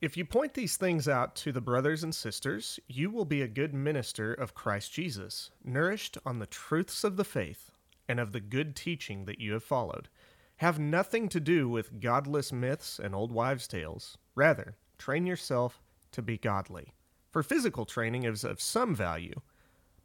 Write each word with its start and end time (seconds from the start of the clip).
If 0.00 0.16
you 0.16 0.24
point 0.24 0.54
these 0.54 0.78
things 0.78 1.08
out 1.08 1.36
to 1.36 1.52
the 1.52 1.60
brothers 1.60 2.02
and 2.02 2.14
sisters, 2.14 2.80
you 2.88 3.10
will 3.10 3.26
be 3.26 3.42
a 3.42 3.48
good 3.48 3.74
minister 3.74 4.32
of 4.32 4.54
Christ 4.54 4.94
Jesus, 4.94 5.50
nourished 5.62 6.16
on 6.24 6.38
the 6.38 6.46
truths 6.46 7.04
of 7.04 7.18
the 7.18 7.24
faith 7.24 7.70
and 8.08 8.18
of 8.18 8.32
the 8.32 8.40
good 8.40 8.74
teaching 8.74 9.26
that 9.26 9.40
you 9.40 9.52
have 9.52 9.62
followed. 9.62 10.08
Have 10.56 10.78
nothing 10.78 11.28
to 11.28 11.38
do 11.38 11.68
with 11.68 12.00
godless 12.00 12.50
myths 12.50 12.98
and 12.98 13.14
old 13.14 13.30
wives' 13.30 13.68
tales. 13.68 14.16
Rather, 14.34 14.74
train 14.96 15.26
yourself 15.26 15.82
to 16.12 16.22
be 16.22 16.38
godly. 16.38 16.94
For 17.30 17.42
physical 17.42 17.84
training 17.84 18.24
is 18.24 18.42
of 18.42 18.58
some 18.58 18.94
value, 18.94 19.42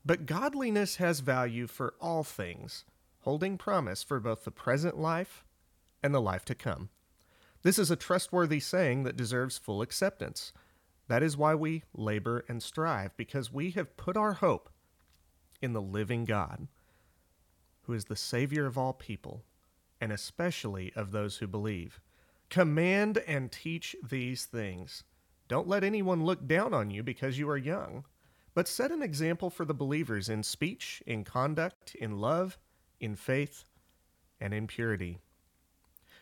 but 0.03 0.25
godliness 0.25 0.97
has 0.97 1.21
value 1.21 1.67
for 1.67 1.93
all 2.01 2.25
things, 2.25 2.83
holding 3.21 3.57
promise 3.57 4.03
for 4.03 4.19
both 4.19 4.43
the 4.43 4.51
present 4.51 4.99
life 4.99 5.45
and 6.03 6.13
the 6.13 6.21
life 6.21 6.43
to 6.45 6.55
come. 6.55 6.89
This 7.65 7.79
is 7.79 7.89
a 7.89 7.95
trustworthy 7.95 8.59
saying 8.59 9.05
that 9.05 9.17
deserves 9.17 9.57
full 9.57 9.81
acceptance. 9.81 10.53
That 11.07 11.23
is 11.23 11.35
why 11.35 11.55
we 11.55 11.81
labor 11.95 12.45
and 12.47 12.61
strive, 12.61 13.17
because 13.17 13.51
we 13.51 13.71
have 13.71 13.97
put 13.97 14.15
our 14.15 14.33
hope 14.33 14.69
in 15.63 15.73
the 15.73 15.81
living 15.81 16.25
God, 16.25 16.67
who 17.81 17.93
is 17.93 18.05
the 18.05 18.15
Savior 18.15 18.67
of 18.67 18.77
all 18.77 18.93
people, 18.93 19.45
and 19.99 20.11
especially 20.11 20.93
of 20.95 21.11
those 21.11 21.37
who 21.37 21.47
believe. 21.47 21.99
Command 22.51 23.17
and 23.25 23.51
teach 23.51 23.95
these 24.07 24.45
things. 24.45 25.03
Don't 25.47 25.67
let 25.67 25.83
anyone 25.83 26.23
look 26.23 26.45
down 26.45 26.71
on 26.71 26.91
you 26.91 27.01
because 27.01 27.39
you 27.39 27.49
are 27.49 27.57
young, 27.57 28.05
but 28.53 28.67
set 28.67 28.91
an 28.91 29.01
example 29.01 29.49
for 29.49 29.65
the 29.65 29.73
believers 29.73 30.29
in 30.29 30.43
speech, 30.43 31.01
in 31.07 31.23
conduct, 31.23 31.95
in 31.95 32.19
love, 32.19 32.59
in 32.99 33.15
faith, 33.15 33.63
and 34.39 34.53
in 34.53 34.67
purity. 34.67 35.17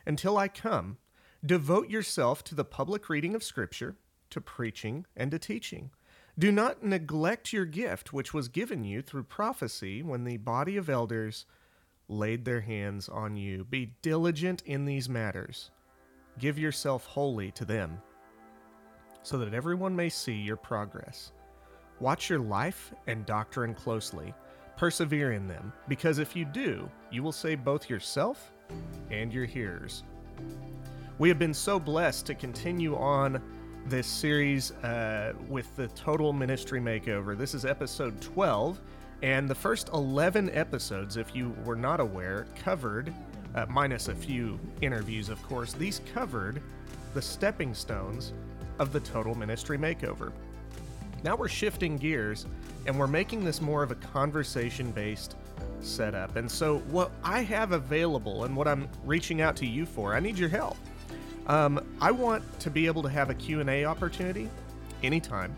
Until 0.05 0.37
I 0.37 0.47
come, 0.47 0.99
Devote 1.45 1.89
yourself 1.89 2.41
to 2.45 2.55
the 2.55 2.63
public 2.63 3.09
reading 3.09 3.35
of 3.35 3.43
Scripture, 3.43 3.97
to 4.29 4.39
preaching, 4.39 5.05
and 5.13 5.29
to 5.31 5.37
teaching. 5.37 5.91
Do 6.39 6.53
not 6.53 6.83
neglect 6.83 7.51
your 7.51 7.65
gift, 7.65 8.13
which 8.13 8.33
was 8.33 8.47
given 8.47 8.85
you 8.85 9.01
through 9.01 9.23
prophecy 9.23 10.01
when 10.01 10.23
the 10.23 10.37
body 10.37 10.77
of 10.77 10.89
elders 10.89 11.45
laid 12.07 12.45
their 12.45 12.61
hands 12.61 13.09
on 13.09 13.35
you. 13.35 13.65
Be 13.65 13.93
diligent 14.01 14.63
in 14.65 14.85
these 14.85 15.09
matters. 15.09 15.71
Give 16.39 16.57
yourself 16.57 17.05
wholly 17.07 17.51
to 17.51 17.65
them, 17.65 18.01
so 19.21 19.37
that 19.37 19.53
everyone 19.53 19.97
may 19.97 20.07
see 20.07 20.35
your 20.35 20.55
progress. 20.55 21.33
Watch 21.99 22.29
your 22.29 22.39
life 22.39 22.93
and 23.07 23.25
doctrine 23.25 23.73
closely. 23.73 24.33
Persevere 24.77 25.33
in 25.33 25.47
them, 25.49 25.73
because 25.89 26.19
if 26.19 26.37
you 26.37 26.45
do, 26.45 26.89
you 27.11 27.21
will 27.21 27.33
save 27.33 27.65
both 27.65 27.89
yourself 27.89 28.53
and 29.11 29.33
your 29.33 29.45
hearers. 29.45 30.03
We 31.23 31.29
have 31.29 31.39
been 31.39 31.53
so 31.53 31.79
blessed 31.79 32.25
to 32.25 32.35
continue 32.35 32.97
on 32.97 33.41
this 33.85 34.07
series 34.07 34.71
uh, 34.71 35.31
with 35.47 35.73
the 35.77 35.87
Total 35.87 36.33
Ministry 36.33 36.81
Makeover. 36.81 37.37
This 37.37 37.53
is 37.53 37.63
episode 37.63 38.19
12, 38.19 38.77
and 39.21 39.47
the 39.47 39.55
first 39.55 39.87
11 39.93 40.49
episodes, 40.49 41.15
if 41.15 41.33
you 41.33 41.55
were 41.63 41.77
not 41.77 42.01
aware, 42.01 42.45
covered, 42.61 43.13
uh, 43.55 43.65
minus 43.69 44.09
a 44.09 44.13
few 44.13 44.59
interviews, 44.81 45.29
of 45.29 45.41
course, 45.43 45.71
these 45.71 46.01
covered 46.13 46.61
the 47.13 47.21
stepping 47.21 47.73
stones 47.73 48.33
of 48.77 48.91
the 48.91 48.99
Total 48.99 49.33
Ministry 49.33 49.77
Makeover. 49.77 50.33
Now 51.23 51.37
we're 51.37 51.47
shifting 51.47 51.95
gears 51.97 52.47
and 52.85 52.99
we're 52.99 53.07
making 53.07 53.45
this 53.45 53.61
more 53.61 53.81
of 53.81 53.91
a 53.91 53.95
conversation 53.95 54.91
based 54.91 55.37
setup. 55.79 56.35
And 56.35 56.51
so, 56.51 56.79
what 56.79 57.11
I 57.23 57.43
have 57.43 57.71
available 57.71 58.43
and 58.43 58.57
what 58.57 58.67
I'm 58.67 58.89
reaching 59.05 59.39
out 59.39 59.55
to 59.55 59.65
you 59.65 59.85
for, 59.85 60.15
I 60.15 60.19
need 60.19 60.37
your 60.37 60.49
help. 60.49 60.75
Um, 61.47 61.85
I 61.99 62.11
want 62.11 62.43
to 62.61 62.69
be 62.69 62.85
able 62.85 63.03
to 63.03 63.09
have 63.09 63.29
a 63.29 63.33
Q&A 63.33 63.85
opportunity 63.85 64.49
anytime. 65.03 65.55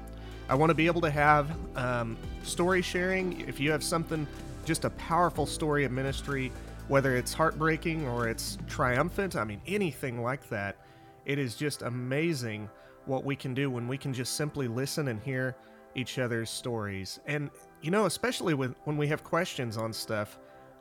I 0.49 0.55
want 0.55 0.69
to 0.69 0.75
be 0.75 0.87
able 0.87 1.01
to 1.01 1.09
have 1.09 1.51
um, 1.75 2.17
story 2.43 2.81
sharing. 2.81 3.47
If 3.47 3.59
you 3.59 3.71
have 3.71 3.83
something, 3.83 4.27
just 4.65 4.85
a 4.85 4.89
powerful 4.91 5.45
story 5.45 5.85
of 5.85 5.91
ministry, 5.91 6.51
whether 6.87 7.15
it's 7.15 7.33
heartbreaking 7.33 8.07
or 8.07 8.27
it's 8.27 8.57
triumphant, 8.67 9.35
I 9.35 9.43
mean, 9.43 9.61
anything 9.67 10.21
like 10.21 10.47
that, 10.49 10.77
it 11.25 11.39
is 11.39 11.55
just 11.55 11.81
amazing 11.81 12.69
what 13.05 13.23
we 13.23 13.35
can 13.35 13.53
do 13.53 13.69
when 13.69 13.87
we 13.87 13.97
can 13.97 14.13
just 14.13 14.35
simply 14.35 14.67
listen 14.67 15.07
and 15.07 15.19
hear 15.21 15.55
each 15.95 16.19
other's 16.19 16.49
stories. 16.49 17.19
And, 17.25 17.49
you 17.81 17.91
know, 17.91 18.05
especially 18.05 18.53
with, 18.53 18.75
when 18.83 18.97
we 18.97 19.07
have 19.07 19.23
questions 19.23 19.77
on 19.77 19.93
stuff, 19.93 20.39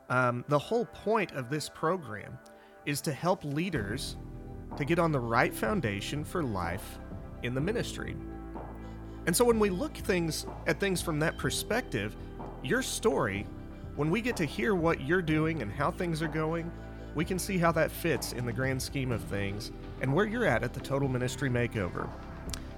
um, 0.09 0.43
the 0.47 0.59
whole 0.59 0.85
point 0.85 1.31
of 1.31 1.49
this 1.49 1.69
program 1.69 2.37
is 2.85 3.01
to 3.01 3.11
help 3.11 3.43
leaders 3.43 4.17
to 4.77 4.85
get 4.85 4.99
on 4.99 5.11
the 5.11 5.19
right 5.19 5.53
foundation 5.53 6.23
for 6.23 6.43
life 6.43 6.99
in 7.43 7.53
the 7.53 7.61
ministry. 7.61 8.15
And 9.25 9.35
so 9.35 9.45
when 9.45 9.59
we 9.59 9.69
look 9.69 9.95
things 9.95 10.45
at 10.67 10.79
things 10.79 11.01
from 11.01 11.19
that 11.19 11.37
perspective, 11.37 12.15
your 12.63 12.81
story, 12.81 13.47
when 13.95 14.09
we 14.09 14.21
get 14.21 14.35
to 14.37 14.45
hear 14.45 14.75
what 14.75 15.01
you're 15.01 15.21
doing 15.21 15.61
and 15.61 15.71
how 15.71 15.91
things 15.91 16.21
are 16.21 16.27
going, 16.27 16.71
we 17.15 17.23
can 17.23 17.39
see 17.39 17.57
how 17.57 17.71
that 17.71 17.91
fits 17.91 18.33
in 18.33 18.45
the 18.45 18.51
grand 18.51 18.81
scheme 18.81 19.11
of 19.11 19.21
things 19.23 19.71
and 20.01 20.13
where 20.13 20.25
you're 20.25 20.45
at 20.45 20.63
at 20.63 20.73
the 20.73 20.79
Total 20.81 21.07
Ministry 21.07 21.49
Makeover. 21.49 22.09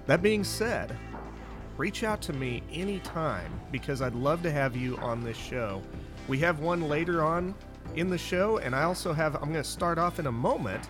That 0.05 0.21
being 0.21 0.43
said, 0.43 0.95
reach 1.75 2.03
out 2.03 2.21
to 2.23 2.33
me 2.33 2.61
anytime 2.71 3.51
because 3.71 4.01
I'd 4.01 4.13
love 4.13 4.43
to 4.43 4.51
have 4.51 4.75
you 4.75 4.95
on 4.97 5.23
this 5.23 5.37
show. 5.37 5.81
We 6.27 6.37
have 6.39 6.59
one 6.59 6.87
later 6.87 7.23
on 7.23 7.55
in 7.95 8.09
the 8.09 8.17
show, 8.17 8.57
and 8.59 8.75
I 8.75 8.83
also 8.83 9.11
have, 9.11 9.35
I'm 9.35 9.51
going 9.51 9.63
to 9.63 9.63
start 9.63 9.97
off 9.97 10.19
in 10.19 10.27
a 10.27 10.31
moment 10.31 10.87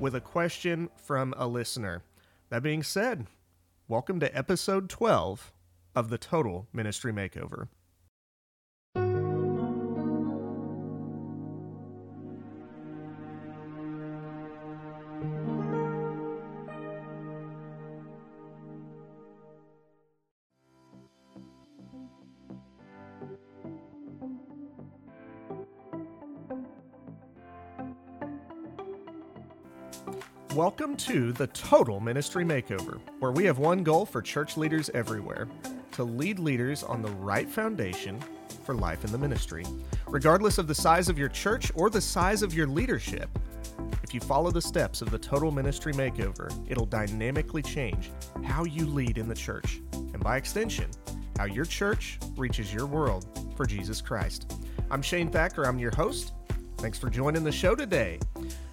with 0.00 0.14
a 0.14 0.20
question 0.20 0.88
from 0.96 1.34
a 1.36 1.48
listener. 1.48 2.02
That 2.50 2.62
being 2.62 2.82
said, 2.82 3.26
welcome 3.88 4.20
to 4.20 4.36
episode 4.36 4.88
12 4.88 5.52
of 5.94 6.08
the 6.08 6.18
Total 6.18 6.66
Ministry 6.72 7.12
Makeover. 7.12 7.68
Welcome 30.58 30.96
to 30.96 31.30
the 31.30 31.46
Total 31.46 32.00
Ministry 32.00 32.44
Makeover, 32.44 32.98
where 33.20 33.30
we 33.30 33.44
have 33.44 33.60
one 33.60 33.84
goal 33.84 34.04
for 34.04 34.20
church 34.20 34.56
leaders 34.56 34.90
everywhere 34.92 35.46
to 35.92 36.02
lead 36.02 36.40
leaders 36.40 36.82
on 36.82 37.00
the 37.00 37.12
right 37.12 37.48
foundation 37.48 38.18
for 38.64 38.74
life 38.74 39.04
in 39.04 39.12
the 39.12 39.18
ministry. 39.18 39.64
Regardless 40.08 40.58
of 40.58 40.66
the 40.66 40.74
size 40.74 41.08
of 41.08 41.16
your 41.16 41.28
church 41.28 41.70
or 41.76 41.90
the 41.90 42.00
size 42.00 42.42
of 42.42 42.54
your 42.54 42.66
leadership, 42.66 43.30
if 44.02 44.12
you 44.12 44.18
follow 44.18 44.50
the 44.50 44.60
steps 44.60 45.00
of 45.00 45.12
the 45.12 45.18
Total 45.18 45.52
Ministry 45.52 45.92
Makeover, 45.92 46.52
it'll 46.68 46.86
dynamically 46.86 47.62
change 47.62 48.10
how 48.42 48.64
you 48.64 48.84
lead 48.84 49.16
in 49.16 49.28
the 49.28 49.36
church, 49.36 49.80
and 49.92 50.18
by 50.18 50.38
extension, 50.38 50.90
how 51.36 51.44
your 51.44 51.66
church 51.66 52.18
reaches 52.36 52.74
your 52.74 52.86
world 52.86 53.48
for 53.56 53.64
Jesus 53.64 54.00
Christ. 54.00 54.58
I'm 54.90 55.02
Shane 55.02 55.30
Thacker, 55.30 55.64
I'm 55.64 55.78
your 55.78 55.94
host. 55.94 56.32
Thanks 56.78 56.98
for 56.98 57.10
joining 57.10 57.44
the 57.44 57.52
show 57.52 57.76
today. 57.76 58.18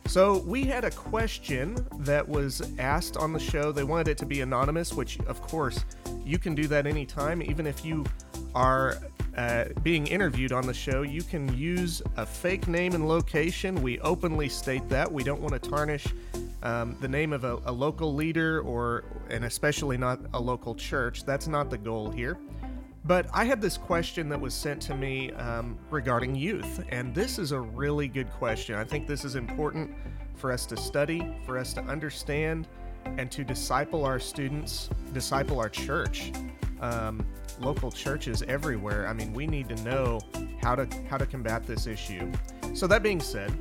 So, 0.08 0.40
we 0.40 0.64
had 0.64 0.86
a 0.86 0.92
question 0.92 1.86
that 2.00 2.28
was 2.28 2.62
asked 2.80 3.18
on 3.18 3.34
the 3.34 3.40
show. 3.40 3.72
They 3.72 3.84
wanted 3.84 4.08
it 4.08 4.18
to 4.20 4.26
be 4.26 4.42
anonymous, 4.42 4.94
which, 4.94 5.20
of 5.22 5.42
course, 5.42 5.84
you 6.24 6.38
can 6.38 6.56
do 6.56 6.68
that 6.68 6.86
anytime. 6.88 7.42
Even 7.42 7.68
if 7.68 7.84
you 7.84 8.06
are 8.54 8.98
uh, 9.38 9.66
being 9.84 10.08
interviewed 10.08 10.52
on 10.52 10.66
the 10.66 10.74
show, 10.74 11.02
you 11.02 11.22
can 11.22 11.56
use 11.58 12.02
a 12.18 12.26
fake 12.26 12.68
name 12.68 12.94
and 12.94 13.08
location. 13.08 13.82
We 13.82 14.00
openly 14.00 14.48
state 14.48 14.88
that. 14.90 15.12
We 15.12 15.24
don't 15.24 15.42
want 15.42 15.62
to 15.62 15.70
tarnish 15.70 16.08
um, 16.64 16.96
the 17.02 17.08
name 17.08 17.34
of 17.34 17.44
a, 17.44 17.60
a 17.66 17.72
local 17.72 18.14
leader 18.14 18.62
or, 18.62 19.04
and 19.30 19.44
especially 19.44 19.98
not 19.98 20.20
a 20.34 20.40
local 20.40 20.74
church. 20.76 21.26
That's 21.26 21.48
not 21.48 21.70
the 21.70 21.78
goal 21.78 22.10
here. 22.10 22.38
But 23.08 23.28
I 23.34 23.46
had 23.46 23.62
this 23.62 23.78
question 23.78 24.30
that 24.30 24.42
was 24.42 24.54
sent 24.56 24.82
to 24.84 24.96
me 24.96 25.32
um, 25.34 25.78
regarding 25.92 26.34
youth, 26.34 26.84
and 26.90 27.14
this 27.14 27.38
is 27.38 27.52
a 27.52 27.60
really 27.60 28.08
good 28.08 28.32
question. 28.32 28.76
I 28.76 28.84
think 28.84 29.06
this 29.06 29.24
is 29.24 29.36
important 29.36 29.92
for 30.34 30.52
us 30.52 30.66
to 30.66 30.78
study, 30.78 31.38
for 31.46 31.60
us 31.60 31.72
to 31.76 31.82
understand, 31.82 32.68
and 33.06 33.32
to 33.32 33.44
disciple 33.44 34.06
our 34.06 34.20
students, 34.20 34.90
disciple 35.14 35.60
our 35.60 35.70
church, 35.70 36.32
um, 36.82 37.24
local 37.60 37.92
churches 37.92 38.42
everywhere. 38.48 39.08
I 39.08 39.14
mean, 39.14 39.34
we 39.34 39.46
need 39.46 39.70
to 39.70 39.76
know 39.84 40.20
how 40.64 40.74
to 40.74 40.88
how 41.08 41.18
to 41.18 41.28
combat 41.28 41.68
this 41.68 41.86
issue. 41.86 42.32
So 42.74 42.88
that 42.88 43.04
being 43.04 43.22
said, 43.22 43.54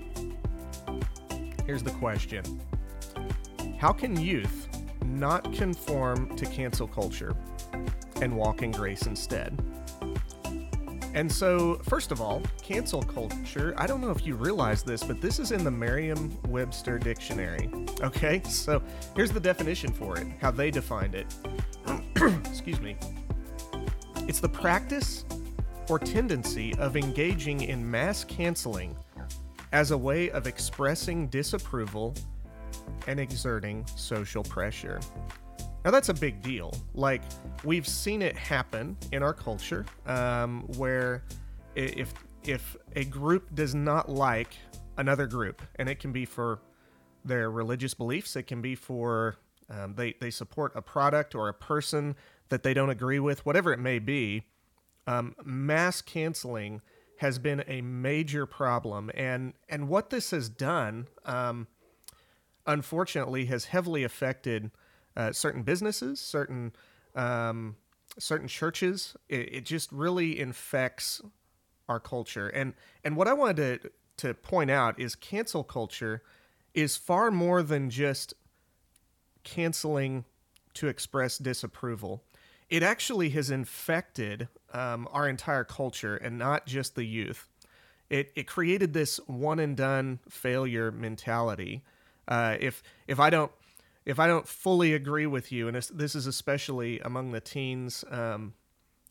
here's 1.66 1.82
the 1.82 1.92
question: 1.92 2.62
How 3.78 3.92
can 3.92 4.18
youth 4.18 4.68
not 5.04 5.52
conform 5.52 6.34
to 6.36 6.46
cancel 6.46 6.88
culture? 6.88 7.36
And 8.24 8.34
walk 8.34 8.62
in 8.62 8.70
grace 8.70 9.06
instead. 9.06 9.62
And 11.12 11.30
so, 11.30 11.76
first 11.84 12.10
of 12.10 12.20
all, 12.20 12.42
cancel 12.60 13.02
culture, 13.02 13.72
I 13.76 13.86
don't 13.86 14.00
know 14.00 14.10
if 14.10 14.26
you 14.26 14.34
realize 14.34 14.82
this, 14.82 15.04
but 15.04 15.20
this 15.20 15.38
is 15.38 15.52
in 15.52 15.62
the 15.62 15.70
Merriam 15.70 16.36
Webster 16.48 16.98
Dictionary. 16.98 17.70
Okay, 18.00 18.42
so 18.48 18.82
here's 19.14 19.30
the 19.30 19.38
definition 19.38 19.92
for 19.92 20.18
it, 20.18 20.26
how 20.40 20.50
they 20.50 20.72
defined 20.72 21.14
it. 21.14 21.32
Excuse 22.48 22.80
me. 22.80 22.96
It's 24.26 24.40
the 24.40 24.48
practice 24.48 25.24
or 25.88 25.98
tendency 25.98 26.74
of 26.76 26.96
engaging 26.96 27.60
in 27.60 27.88
mass 27.88 28.24
canceling 28.24 28.96
as 29.72 29.90
a 29.90 29.98
way 29.98 30.30
of 30.30 30.46
expressing 30.46 31.28
disapproval 31.28 32.14
and 33.06 33.20
exerting 33.20 33.86
social 33.94 34.42
pressure. 34.42 34.98
Now, 35.84 35.90
that's 35.90 36.08
a 36.08 36.14
big 36.14 36.40
deal. 36.40 36.74
Like, 36.94 37.22
we've 37.62 37.86
seen 37.86 38.22
it 38.22 38.36
happen 38.36 38.96
in 39.12 39.22
our 39.22 39.34
culture 39.34 39.84
um, 40.06 40.62
where 40.78 41.24
if, 41.74 42.14
if 42.42 42.74
a 42.96 43.04
group 43.04 43.54
does 43.54 43.74
not 43.74 44.08
like 44.08 44.54
another 44.96 45.26
group, 45.26 45.60
and 45.76 45.88
it 45.88 45.98
can 45.98 46.10
be 46.10 46.24
for 46.24 46.60
their 47.24 47.50
religious 47.50 47.92
beliefs, 47.92 48.34
it 48.34 48.44
can 48.44 48.62
be 48.62 48.74
for 48.74 49.36
um, 49.68 49.94
they, 49.94 50.14
they 50.20 50.30
support 50.30 50.72
a 50.74 50.82
product 50.82 51.34
or 51.34 51.48
a 51.48 51.54
person 51.54 52.16
that 52.48 52.62
they 52.62 52.72
don't 52.72 52.90
agree 52.90 53.18
with, 53.18 53.44
whatever 53.44 53.72
it 53.72 53.78
may 53.78 53.98
be, 53.98 54.44
um, 55.06 55.34
mass 55.44 56.00
canceling 56.00 56.80
has 57.18 57.38
been 57.38 57.62
a 57.66 57.80
major 57.80 58.46
problem. 58.46 59.10
And, 59.14 59.54
and 59.68 59.88
what 59.88 60.10
this 60.10 60.30
has 60.30 60.48
done, 60.48 61.08
um, 61.24 61.66
unfortunately, 62.66 63.46
has 63.46 63.66
heavily 63.66 64.04
affected 64.04 64.70
uh, 65.16 65.32
certain 65.32 65.62
businesses, 65.62 66.20
certain 66.20 66.72
um, 67.14 67.76
certain 68.18 68.48
churches. 68.48 69.16
It, 69.28 69.54
it, 69.54 69.64
just 69.64 69.92
really 69.92 70.38
infects 70.38 71.20
our 71.88 72.00
culture. 72.00 72.48
And 72.48 72.74
and 73.04 73.16
what 73.16 73.28
I 73.28 73.32
wanted 73.32 73.82
to 73.82 73.90
to 74.16 74.34
point 74.34 74.70
out 74.70 74.98
is 75.00 75.14
cancel 75.14 75.64
culture 75.64 76.22
is 76.72 76.96
far 76.96 77.30
more 77.30 77.62
than 77.62 77.90
just 77.90 78.34
canceling 79.42 80.24
to 80.74 80.88
express 80.88 81.38
disapproval. 81.38 82.24
It 82.68 82.82
actually 82.82 83.30
has 83.30 83.50
infected 83.50 84.48
um, 84.72 85.08
our 85.12 85.28
entire 85.28 85.64
culture 85.64 86.16
and 86.16 86.38
not 86.38 86.66
just 86.66 86.94
the 86.94 87.04
youth. 87.04 87.48
It, 88.10 88.32
it 88.34 88.46
created 88.46 88.92
this 88.92 89.18
one 89.26 89.58
and 89.58 89.76
done 89.76 90.20
failure 90.28 90.90
mentality. 90.90 91.82
Uh, 92.26 92.56
if 92.58 92.82
if 93.06 93.20
I 93.20 93.30
don't 93.30 93.52
if 94.06 94.18
I 94.18 94.26
don't 94.26 94.46
fully 94.46 94.94
agree 94.94 95.26
with 95.26 95.50
you, 95.50 95.68
and 95.68 95.76
this 95.76 96.14
is 96.14 96.26
especially 96.26 97.00
among 97.00 97.32
the 97.32 97.40
teens, 97.40 98.04
um, 98.10 98.54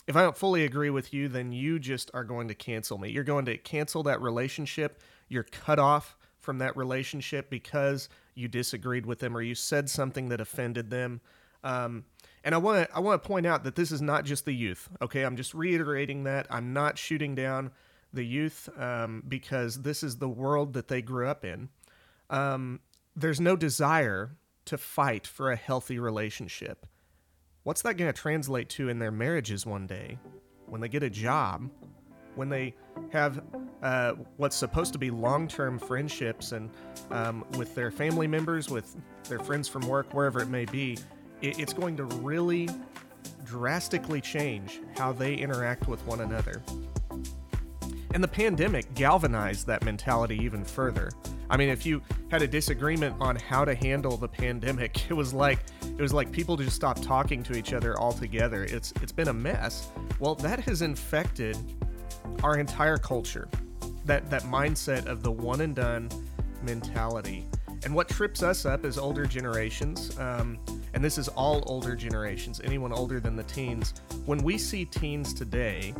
if 0.06 0.16
I 0.16 0.22
don't 0.22 0.38
fully 0.38 0.66
agree 0.66 0.90
with 0.90 1.13
you, 1.13 1.28
then 1.28 1.51
you 1.51 1.80
just 1.80 2.12
are 2.13 2.24
going 2.24 2.48
to 2.50 2.54
cancel 2.54 2.98
me. 2.98 3.10
You're 3.10 3.24
going 3.24 3.45
to 3.45 3.57
cancel 3.57 4.04
that 4.04 4.22
relationship. 4.22 5.01
You're 5.30 5.44
cut 5.44 5.80
off 5.80 6.18
from 6.40 6.57
that 6.57 6.75
relationship 6.75 7.50
because 7.50 8.10
you 8.36 8.48
disagreed 8.48 9.06
with 9.06 9.19
them 9.19 9.36
or 9.36 9.42
you 9.42 9.56
said 9.56 9.90
something 9.90 10.30
that 10.30 10.42
offended 10.42 10.90
them. 10.90 11.22
Um, 11.63 12.04
and 12.44 12.54
I 12.54 12.57
want 12.57 12.88
to 12.88 12.96
I 12.96 13.00
want 13.00 13.24
to 13.24 13.28
point 13.28 13.46
out 13.46 13.63
that 13.63 13.75
this 13.75 13.92
is 13.92 14.01
not 14.01 14.25
just 14.25 14.44
the 14.44 14.54
youth. 14.54 14.89
Okay, 15.01 15.24
I'm 15.24 15.38
just 15.38 15.54
reiterating 15.54 16.25
that 16.25 16.46
I'm 16.50 16.74
not 16.74 16.98
shooting 16.98 17.36
down 17.36 17.72
the 18.12 18.25
youth 18.25 18.69
um, 18.78 19.24
because 19.28 19.81
this 19.81 20.04
is 20.04 20.18
the 20.18 20.30
world 20.30 20.74
that 20.74 20.89
they 20.89 21.01
grew 21.01 21.28
up 21.28 21.46
in. 21.46 21.69
Um, 22.30 22.81
there's 23.16 23.39
no 23.39 23.56
desire 23.56 24.36
to 24.65 24.77
fight 24.77 25.27
for 25.27 25.51
a 25.51 25.56
healthy 25.56 26.00
relationship. 26.00 26.86
What's 27.63 27.81
that 27.83 27.95
going 27.98 28.12
to 28.12 28.19
translate 28.19 28.69
to 28.69 28.89
in 28.89 29.00
their 29.00 29.12
marriages 29.12 29.65
one 29.65 29.88
day? 29.88 30.18
When 30.65 30.81
they 30.81 30.89
get 30.89 31.04
a 31.04 31.10
job? 31.10 31.69
When 32.36 32.50
they 32.50 32.75
have 33.12 33.44
uh, 33.83 34.13
what's 34.38 34.56
supposed 34.56 34.92
to 34.94 35.00
be 35.00 35.12
long 35.12 35.48
term 35.48 35.77
friendships 35.77 36.51
and 36.51 36.69
um, 37.12 37.45
with 37.57 37.75
their 37.75 37.92
family 37.92 38.27
members, 38.27 38.69
with 38.69 38.95
their 39.30 39.39
friends 39.39 39.68
from 39.68 39.88
work, 39.88 40.13
wherever 40.13 40.42
it 40.42 40.50
may 40.50 40.65
be, 40.65 40.98
it, 41.42 41.60
it's 41.60 41.74
going 41.74 41.95
to 41.98 42.06
really 42.06 42.69
drastically 43.45 44.19
change 44.19 44.81
how 44.98 45.12
they 45.13 45.36
interact 45.36 45.88
with 45.88 46.04
one 46.07 46.21
another. 46.21 46.62
And 48.13 48.24
the 48.24 48.27
pandemic 48.27 48.94
galvanized 48.94 49.65
that 49.68 49.83
mentality 49.83 50.38
even 50.38 50.63
further. 50.63 51.12
I 51.50 51.57
mean, 51.57 51.69
if 51.69 51.86
you 51.86 52.01
had 52.30 52.42
a 52.42 52.48
disagreement 52.48 53.15
on 53.19 53.36
how 53.36 53.65
to 53.65 53.74
handle 53.74 54.18
the 54.18 54.27
pandemic, 54.27 55.01
it 55.10 55.13
was 55.13 55.33
like 55.33 55.60
it 55.81 56.01
was 56.01 56.13
like 56.13 56.31
people 56.31 56.56
just 56.57 56.75
stopped 56.75 57.04
talking 57.04 57.44
to 57.44 57.57
each 57.57 57.74
other 57.74 58.00
altogether. 58.00 58.63
It's 58.63 58.94
it's 59.01 59.12
been 59.12 59.30
a 59.30 59.33
mess. 59.33 59.92
Well, 60.19 60.36
that 60.36 60.60
has 60.62 60.81
infected 60.81 61.57
our 62.44 62.57
entire 62.57 62.98
culture. 62.98 63.50
That 64.06 64.30
that 64.30 64.44
mindset 64.44 65.07
of 65.07 65.24
the 65.24 65.31
one 65.31 65.62
and 65.62 65.75
done 65.75 66.10
mentality. 66.62 67.45
And 67.86 67.94
what 67.94 68.07
trips 68.07 68.44
us 68.44 68.65
up 68.65 68.86
as 68.86 68.98
older 68.98 69.25
generations, 69.25 70.18
um, 70.18 70.57
and 70.94 71.04
this 71.04 71.18
is 71.18 71.27
all 71.27 71.63
older 71.65 71.95
generations, 71.95 72.62
anyone 72.63 72.94
older 72.94 73.19
than 73.19 73.36
the 73.36 73.44
teens, 73.44 73.94
when 74.25 74.42
we 74.42 74.57
see 74.57 74.86
teens 74.86 75.33
today, 75.33 75.94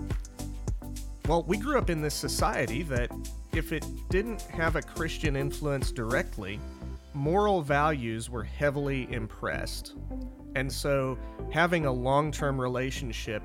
well, 1.28 1.44
we 1.44 1.58
grew 1.58 1.78
up 1.78 1.90
in 1.90 2.02
this 2.02 2.14
society 2.14 2.84
that 2.84 3.12
if 3.54 3.72
it 3.72 3.86
didn't 4.10 4.42
have 4.44 4.76
a 4.76 4.82
Christian 4.82 5.36
influence 5.36 5.92
directly, 5.92 6.60
moral 7.14 7.62
values 7.62 8.30
were 8.30 8.44
heavily 8.44 9.08
impressed. 9.12 9.94
And 10.56 10.72
so, 10.72 11.18
having 11.52 11.86
a 11.86 11.92
long 11.92 12.32
term 12.32 12.60
relationship, 12.60 13.42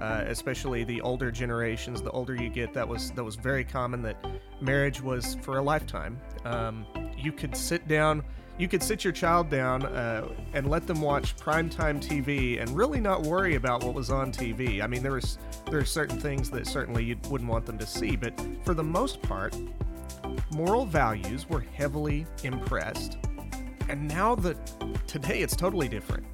uh, 0.00 0.24
especially 0.26 0.84
the 0.84 1.00
older 1.00 1.30
generations, 1.30 2.02
the 2.02 2.10
older 2.10 2.34
you 2.34 2.48
get, 2.48 2.74
that 2.74 2.86
was 2.86 3.12
that 3.12 3.24
was 3.24 3.36
very 3.36 3.64
common. 3.64 4.02
That 4.02 4.24
marriage 4.60 5.00
was 5.00 5.36
for 5.42 5.58
a 5.58 5.62
lifetime. 5.62 6.20
Um, 6.44 6.86
you 7.16 7.32
could 7.32 7.56
sit 7.56 7.86
down 7.88 8.22
you 8.62 8.68
could 8.68 8.80
sit 8.80 9.02
your 9.02 9.12
child 9.12 9.50
down 9.50 9.84
uh, 9.84 10.28
and 10.52 10.70
let 10.70 10.86
them 10.86 11.00
watch 11.00 11.34
primetime 11.36 12.00
TV 12.00 12.62
and 12.62 12.70
really 12.70 13.00
not 13.00 13.22
worry 13.22 13.56
about 13.56 13.82
what 13.82 13.92
was 13.92 14.08
on 14.08 14.30
TV. 14.30 14.80
I 14.80 14.86
mean, 14.86 15.02
there 15.02 15.14
was 15.14 15.36
there 15.68 15.80
are 15.80 15.84
certain 15.84 16.20
things 16.20 16.48
that 16.50 16.68
certainly 16.68 17.02
you 17.02 17.16
wouldn't 17.28 17.50
want 17.50 17.66
them 17.66 17.76
to 17.76 17.86
see, 17.86 18.14
but 18.14 18.32
for 18.64 18.72
the 18.72 18.84
most 18.84 19.20
part, 19.20 19.56
moral 20.52 20.86
values 20.86 21.48
were 21.48 21.58
heavily 21.74 22.24
impressed. 22.44 23.18
And 23.88 24.06
now 24.06 24.36
that 24.36 24.56
today 25.08 25.42
it's 25.42 25.56
totally 25.56 25.88
different. 25.88 26.24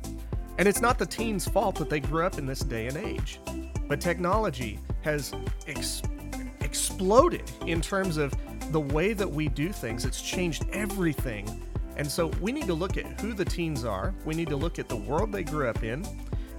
And 0.59 0.69
it's 0.69 0.83
not 0.83 0.99
the 0.99 1.07
teens' 1.07 1.49
fault 1.49 1.77
that 1.77 1.89
they 1.89 2.01
grew 2.01 2.27
up 2.27 2.37
in 2.37 2.45
this 2.45 2.61
day 2.61 2.89
and 2.89 2.99
age, 2.99 3.41
but 3.87 4.03
technology 4.03 4.79
has 5.01 5.33
ex- 5.67 6.03
exploded 6.61 7.51
in 7.65 7.81
terms 7.81 8.19
of 8.19 8.35
the 8.71 8.81
way 8.81 9.15
that 9.15 9.31
we 9.31 9.49
do 9.49 9.73
things. 9.73 10.05
It's 10.05 10.21
changed 10.21 10.67
everything 10.75 11.65
and 11.99 12.11
so 12.11 12.29
we 12.41 12.53
need 12.53 12.67
to 12.67 12.75
look 12.75 12.97
at 12.97 13.21
who 13.21 13.35
the 13.35 13.45
teens 13.45 13.85
are, 13.85 14.15
we 14.25 14.35
need 14.35 14.49
to 14.49 14.57
look 14.57 14.79
at 14.79 14.89
the 14.89 14.97
world 14.97 15.33
they 15.33 15.43
grew 15.43 15.69
up 15.69 15.83
in, 15.83 16.07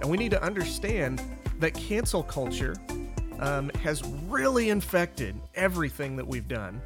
and 0.00 0.10
we 0.10 0.16
need 0.16 0.30
to 0.30 0.42
understand 0.42 1.22
that 1.58 1.74
cancel 1.74 2.22
culture 2.22 2.74
um, 3.40 3.70
has 3.82 4.04
really 4.28 4.68
infected 4.68 5.34
everything 5.54 6.14
that 6.16 6.26
we've 6.26 6.46
done. 6.46 6.80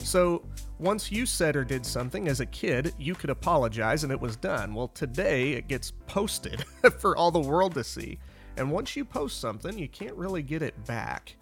So 0.00 0.44
once 0.78 1.10
you 1.10 1.24
said 1.24 1.56
or 1.56 1.64
did 1.64 1.86
something 1.86 2.28
as 2.28 2.40
a 2.40 2.46
kid, 2.46 2.92
you 2.98 3.14
could 3.14 3.30
apologize 3.30 4.02
and 4.02 4.12
it 4.12 4.20
was 4.20 4.36
done. 4.36 4.74
Well, 4.74 4.88
today 4.88 5.52
it 5.52 5.68
gets 5.68 5.92
posted 6.06 6.64
for 6.98 7.16
all 7.16 7.30
the 7.30 7.40
world 7.40 7.74
to 7.74 7.84
see. 7.84 8.18
And 8.56 8.70
once 8.70 8.96
you 8.96 9.04
post 9.04 9.40
something, 9.40 9.78
you 9.78 9.88
can't 9.88 10.14
really 10.14 10.42
get 10.42 10.62
it 10.62 10.84
back. 10.84 11.36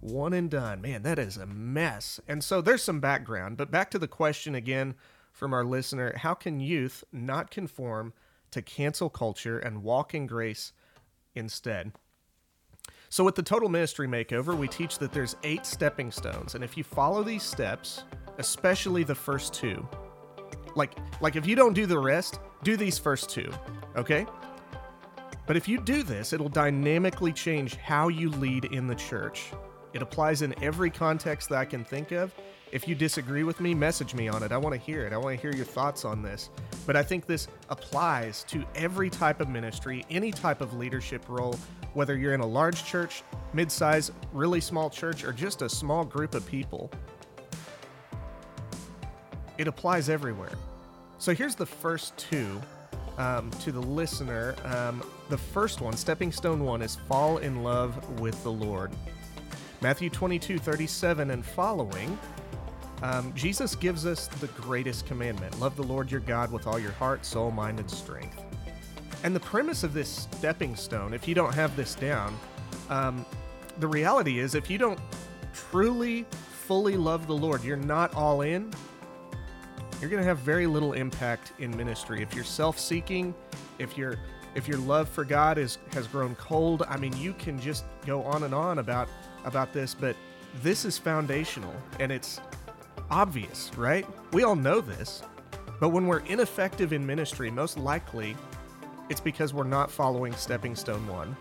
One 0.00 0.32
and 0.32 0.50
done. 0.50 0.80
Man, 0.80 1.02
that 1.02 1.18
is 1.18 1.36
a 1.36 1.46
mess. 1.46 2.20
And 2.28 2.42
so 2.42 2.60
there's 2.60 2.82
some 2.82 3.00
background. 3.00 3.56
But 3.56 3.70
back 3.70 3.90
to 3.92 3.98
the 3.98 4.08
question 4.08 4.54
again 4.54 4.94
from 5.32 5.52
our 5.52 5.64
listener 5.64 6.14
How 6.18 6.34
can 6.34 6.60
youth 6.60 7.02
not 7.10 7.50
conform 7.50 8.12
to 8.52 8.62
cancel 8.62 9.10
culture 9.10 9.58
and 9.58 9.82
walk 9.82 10.14
in 10.14 10.26
grace 10.26 10.72
instead? 11.34 11.92
So, 13.08 13.24
with 13.24 13.34
the 13.34 13.42
Total 13.42 13.68
Ministry 13.68 14.06
Makeover, 14.06 14.56
we 14.56 14.68
teach 14.68 14.98
that 14.98 15.12
there's 15.12 15.36
eight 15.42 15.66
stepping 15.66 16.10
stones, 16.10 16.54
and 16.54 16.64
if 16.64 16.76
you 16.78 16.84
follow 16.84 17.22
these 17.22 17.42
steps, 17.42 18.04
especially 18.38 19.04
the 19.04 19.14
first 19.14 19.52
two, 19.52 19.86
like 20.74 20.96
like 21.20 21.36
if 21.36 21.46
you 21.46 21.56
don't 21.56 21.74
do 21.74 21.86
the 21.86 21.98
rest, 21.98 22.40
do 22.62 22.76
these 22.76 22.98
first 22.98 23.28
two, 23.28 23.52
okay? 23.96 24.26
But 25.46 25.56
if 25.56 25.68
you 25.68 25.78
do 25.78 26.02
this, 26.02 26.32
it'll 26.32 26.48
dynamically 26.48 27.32
change 27.32 27.74
how 27.76 28.08
you 28.08 28.30
lead 28.30 28.66
in 28.66 28.86
the 28.86 28.94
church. 28.94 29.52
It 29.92 30.00
applies 30.00 30.42
in 30.42 30.54
every 30.62 30.88
context 30.88 31.48
that 31.50 31.58
I 31.58 31.64
can 31.64 31.84
think 31.84 32.12
of, 32.12 32.34
if 32.72 32.88
you 32.88 32.94
disagree 32.94 33.44
with 33.44 33.60
me, 33.60 33.74
message 33.74 34.14
me 34.14 34.28
on 34.28 34.42
it. 34.42 34.50
I 34.50 34.56
want 34.56 34.74
to 34.74 34.80
hear 34.80 35.06
it. 35.06 35.12
I 35.12 35.18
want 35.18 35.36
to 35.36 35.40
hear 35.40 35.54
your 35.54 35.66
thoughts 35.66 36.06
on 36.06 36.22
this. 36.22 36.48
But 36.86 36.96
I 36.96 37.02
think 37.02 37.26
this 37.26 37.46
applies 37.68 38.44
to 38.44 38.64
every 38.74 39.10
type 39.10 39.42
of 39.42 39.50
ministry, 39.50 40.06
any 40.08 40.32
type 40.32 40.62
of 40.62 40.72
leadership 40.72 41.22
role, 41.28 41.54
whether 41.92 42.16
you're 42.16 42.32
in 42.32 42.40
a 42.40 42.46
large 42.46 42.84
church, 42.84 43.22
mid 43.52 43.70
size, 43.70 44.10
really 44.32 44.60
small 44.60 44.88
church, 44.88 45.22
or 45.22 45.34
just 45.34 45.60
a 45.60 45.68
small 45.68 46.02
group 46.02 46.34
of 46.34 46.46
people. 46.46 46.90
It 49.58 49.68
applies 49.68 50.08
everywhere. 50.08 50.56
So 51.18 51.34
here's 51.34 51.54
the 51.54 51.66
first 51.66 52.16
two 52.16 52.60
um, 53.18 53.50
to 53.60 53.70
the 53.70 53.82
listener. 53.82 54.56
Um, 54.64 55.04
the 55.28 55.36
first 55.36 55.82
one, 55.82 55.92
stepping 55.92 56.32
stone 56.32 56.64
one, 56.64 56.80
is 56.80 56.96
fall 56.96 57.36
in 57.36 57.62
love 57.62 58.18
with 58.18 58.42
the 58.42 58.50
Lord. 58.50 58.90
Matthew 59.82 60.08
22, 60.08 60.58
37 60.58 61.30
and 61.32 61.44
following 61.44 62.18
Um, 63.02 63.34
Jesus 63.34 63.74
gives 63.74 64.06
us 64.06 64.28
the 64.28 64.46
greatest 64.48 65.06
commandment 65.06 65.58
love 65.58 65.76
the 65.76 65.82
Lord 65.82 66.10
your 66.10 66.20
God 66.20 66.52
with 66.52 66.66
all 66.66 66.78
your 66.78 66.92
heart, 66.92 67.24
soul, 67.24 67.50
mind, 67.50 67.80
and 67.80 67.90
strength. 67.90 68.40
And 69.24 69.34
the 69.34 69.40
premise 69.40 69.82
of 69.82 69.92
this 69.92 70.08
stepping 70.08 70.76
stone, 70.76 71.12
if 71.12 71.26
you 71.26 71.34
don't 71.34 71.54
have 71.54 71.74
this 71.76 71.94
down, 71.94 72.36
um, 72.88 73.24
the 73.78 73.88
reality 73.88 74.38
is 74.38 74.54
if 74.54 74.70
you 74.70 74.78
don't 74.78 74.98
truly, 75.52 76.26
fully 76.50 76.96
love 76.96 77.26
the 77.26 77.34
Lord, 77.34 77.64
you're 77.64 77.76
not 77.76 78.14
all 78.14 78.42
in, 78.42 78.72
you're 80.00 80.10
going 80.10 80.22
to 80.22 80.28
have 80.28 80.38
very 80.38 80.66
little 80.66 80.92
impact 80.92 81.52
in 81.58 81.76
ministry. 81.76 82.22
If 82.22 82.34
you're 82.34 82.44
self-seeking, 82.44 83.34
if 83.78 83.96
your 83.96 84.18
if 84.54 84.68
your 84.68 84.78
love 84.78 85.08
for 85.08 85.24
God 85.24 85.58
is 85.58 85.78
has 85.92 86.06
grown 86.06 86.34
cold, 86.34 86.82
I 86.88 86.96
mean, 86.98 87.16
you 87.16 87.32
can 87.34 87.58
just 87.60 87.84
go 88.04 88.22
on 88.24 88.42
and 88.42 88.54
on 88.54 88.78
about 88.78 89.08
about 89.44 89.72
this, 89.72 89.94
but 89.94 90.16
this 90.62 90.84
is 90.84 90.98
foundational 90.98 91.74
and 92.00 92.12
it's 92.12 92.40
obvious, 93.12 93.70
right? 93.76 94.06
We 94.32 94.42
all 94.42 94.56
know 94.56 94.80
this. 94.80 95.22
But 95.78 95.90
when 95.90 96.06
we're 96.06 96.20
ineffective 96.20 96.92
in 96.92 97.06
ministry, 97.06 97.50
most 97.50 97.76
likely 97.76 98.34
it's 99.10 99.20
because 99.20 99.52
we're 99.52 99.64
not 99.64 99.90
following 99.90 100.32
Stepping 100.32 100.74
Stone 100.74 101.06
1. 101.06 101.36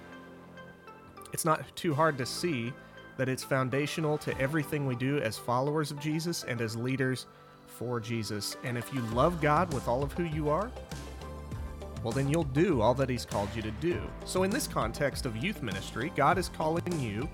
It's 1.32 1.46
not 1.46 1.63
too 1.75 1.94
hard 1.94 2.18
to 2.18 2.25
see 2.25 2.74
that 3.18 3.30
it's 3.30 3.44
foundational 3.44 4.18
to 4.18 4.38
everything 4.38 4.86
we 4.86 4.96
do 4.96 5.20
as 5.20 5.38
followers 5.38 5.92
of 5.92 6.00
Jesus 6.00 6.44
and 6.44 6.60
as 6.60 6.75
leaders 6.75 7.28
for 7.68 8.00
Jesus. 8.00 8.58
And 8.63 8.78
if 8.78 8.94
you 8.94 9.00
love 9.13 9.40
God 9.40 9.74
with 9.74 9.88
all 9.88 10.04
of 10.04 10.12
who 10.13 10.24
you 10.24 10.50
are, 10.50 10.70
well, 12.04 12.12
then 12.12 12.28
you'll 12.28 12.44
do 12.44 12.82
all 12.82 12.96
that 12.96 13.10
He's 13.10 13.25
called 13.25 13.50
you 13.56 13.62
to 13.62 13.72
do. 13.72 14.01
So, 14.25 14.44
in 14.44 14.50
this 14.50 14.68
context 14.68 15.25
of 15.28 15.38
youth 15.38 15.62
ministry, 15.62 16.12
God 16.16 16.38
is 16.40 16.50
calling 16.50 17.00
you 17.00 17.30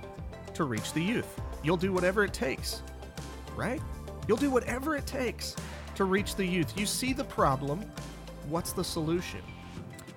to 0.54 0.66
reach 0.66 0.92
the 0.92 1.02
youth. 1.02 1.40
You'll 1.64 1.78
do 1.78 1.94
whatever 1.94 2.26
it 2.26 2.34
takes, 2.34 2.82
right? 3.56 3.82
You'll 4.28 4.38
do 4.38 4.50
whatever 4.50 4.96
it 4.96 5.06
takes 5.06 5.56
to 5.96 6.04
reach 6.04 6.36
the 6.36 6.46
youth. 6.46 6.78
You 6.78 6.86
see 6.86 7.14
the 7.14 7.24
problem, 7.24 7.84
what's 8.50 8.74
the 8.74 8.84
solution? 8.84 9.42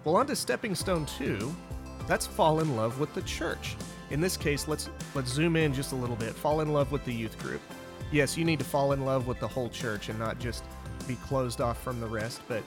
Well, 0.05 0.17
on 0.17 0.27
to 0.27 0.37
stepping 0.37 0.75
stone 0.75 1.07
two, 1.07 1.55
that's 2.07 2.27
fall 2.27 2.61
in 2.61 2.77
love 2.77 2.99
with 2.99 3.15
the 3.15 3.23
church. 3.23 3.77
In 4.11 4.21
this 4.21 4.37
case, 4.37 4.67
let's 4.67 4.91
let's 5.15 5.31
zoom 5.31 5.57
in 5.57 5.73
just 5.73 5.93
a 5.93 5.97
little 5.97 6.17
bit. 6.17 6.35
Fall 6.35 6.61
in 6.61 6.73
love 6.73 6.91
with 6.91 7.05
the 7.05 7.13
youth 7.13 7.39
group. 7.39 7.61
Yes, 8.11 8.37
you 8.37 8.45
need 8.45 8.59
to 8.59 8.65
fall 8.65 8.93
in 8.93 9.05
love 9.05 9.29
with 9.29 9.39
the 9.39 9.47
whole 9.47 9.69
church 9.69 10.09
and 10.09 10.19
not 10.19 10.39
just 10.41 10.65
be 11.07 11.15
closed 11.17 11.61
off 11.61 11.81
from 11.83 12.01
the 12.01 12.07
rest, 12.07 12.41
but 12.49 12.65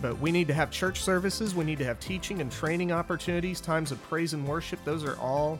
but 0.00 0.18
we 0.18 0.30
need 0.30 0.46
to 0.48 0.54
have 0.54 0.70
church 0.70 1.02
services, 1.02 1.54
we 1.54 1.64
need 1.64 1.78
to 1.78 1.84
have 1.84 1.98
teaching 2.00 2.40
and 2.40 2.52
training 2.52 2.92
opportunities, 2.92 3.60
times 3.60 3.92
of 3.92 4.02
praise 4.04 4.34
and 4.34 4.46
worship. 4.46 4.82
Those 4.84 5.04
are 5.04 5.16
all 5.18 5.58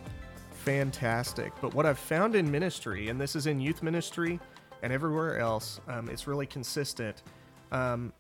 fantastic. 0.51 1.53
But 1.61 1.75
what 1.75 1.87
I've 1.87 1.99
found 1.99 2.35
in 2.35 2.51
ministry, 2.51 3.09
and 3.09 3.21
this 3.21 3.35
is 3.35 3.47
in 3.47 3.61
youth 3.61 3.83
ministry 3.83 4.39
and 4.83 4.93
everywhere 4.93 5.39
else, 5.39 5.81
um, 5.89 6.09
it's 6.09 6.27
really 6.27 6.47
consistent. 6.47 7.23
Um, 7.73 8.13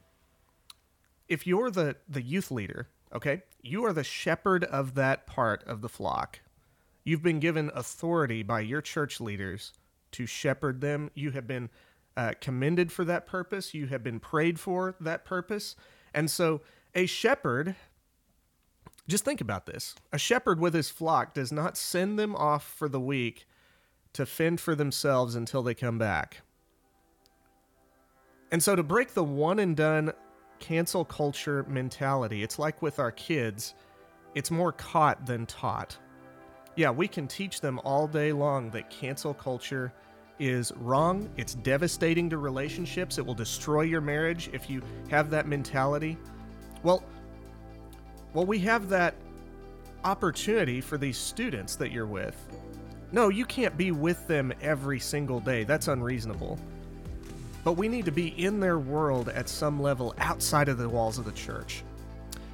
if 1.29 1.47
you're 1.47 1.71
the, 1.71 1.97
the 2.09 2.23
youth 2.23 2.51
leader, 2.51 2.89
okay, 3.15 3.43
you 3.63 3.85
are 3.85 3.93
the 3.93 4.05
shepherd 4.05 4.65
of 4.65 4.95
that 4.95 5.27
part 5.27 5.65
of 5.65 5.81
the 5.81 5.89
flock. 5.89 6.41
You've 7.05 7.23
been 7.23 7.41
given 7.41 7.71
authority 7.75 8.43
by 8.43 8.61
your 8.61 8.81
church 8.81 9.21
leaders 9.21 9.73
to 10.13 10.27
shepherd 10.27 10.81
them. 10.81 11.11
You 11.15 11.31
have 11.33 11.47
been 11.47 11.71
uh, 12.17 12.33
commended 12.41 12.91
for 12.91 13.05
that 13.05 13.27
purpose. 13.27 13.75
You 13.75 13.87
have 13.87 14.03
been 14.03 14.19
prayed 14.19 14.59
for 14.59 14.97
that 15.01 15.25
purpose. 15.25 15.77
And 16.15 16.31
so 16.31 16.63
a 16.95 17.07
shepherd, 17.07 17.77
just 19.07 19.25
think 19.25 19.41
about 19.41 19.67
this 19.67 19.95
a 20.13 20.19
shepherd 20.19 20.59
with 20.59 20.75
his 20.75 20.91
flock 20.91 21.35
does 21.35 21.53
not 21.53 21.77
send 21.77 22.19
them 22.19 22.35
off 22.35 22.65
for 22.65 22.89
the 22.89 23.01
week 23.01 23.47
to 24.15 24.25
fend 24.25 24.61
for 24.61 24.75
themselves 24.75 25.35
until 25.35 25.63
they 25.63 25.75
come 25.75 25.99
back. 25.99 26.41
And 28.53 28.63
so 28.63 28.77
to 28.77 28.83
break 28.83 29.15
the 29.15 29.25
one 29.25 29.59
and 29.59 29.77
done 29.77 30.13
cancel 30.59 31.05
culture 31.05 31.65
mentality, 31.69 32.43
it's 32.43 32.59
like 32.59 32.81
with 32.83 32.99
our 32.99 33.11
kids, 33.11 33.75
it's 34.35 34.51
more 34.51 34.73
caught 34.73 35.27
than 35.27 35.47
taught. 35.47 35.99
Yeah, 36.77 36.91
we 36.91 37.09
can 37.09 37.27
teach 37.27 37.61
them 37.61 37.81
all 37.85 38.07
day 38.07 38.33
long 38.33 38.71
that 38.71 38.91
cancel 38.91 39.35
culture 39.35 39.93
is 40.39 40.73
wrong. 40.77 41.29
It's 41.37 41.55
devastating 41.55 42.29
to 42.31 42.39
relationships. 42.39 43.19
It 43.19 43.25
will 43.25 43.35
destroy 43.35 43.83
your 43.83 44.03
marriage 44.03 44.51
if 44.53 44.69
you 44.69 44.83
have 45.09 45.31
that 45.31 45.47
mentality. 45.47 46.19
Well, 46.83 47.03
well, 48.35 48.45
we 48.45 48.59
have 48.61 48.89
that 48.91 49.15
opportunity 50.05 50.81
for 50.81 50.99
these 50.99 51.17
students 51.17 51.77
that 51.77 51.91
you're 51.91 52.07
with. 52.07 52.37
No, 53.13 53.31
you 53.31 53.47
can't 53.47 53.77
be 53.77 53.93
with 53.93 54.27
them 54.29 54.53
every 54.61 55.01
single 55.01 55.41
day. 55.41 55.65
That's 55.65 55.89
unreasonable. 55.89 56.59
But 57.67 57.73
we 57.73 57.89
need 57.89 58.05
to 58.05 58.13
be 58.13 58.29
in 58.29 58.61
their 58.61 58.79
world 58.79 59.29
at 59.29 59.49
some 59.49 59.83
level 59.83 60.15
outside 60.19 60.69
of 60.69 60.79
the 60.79 60.89
walls 60.89 61.19
of 61.19 61.25
the 61.25 61.33
church. 61.33 61.83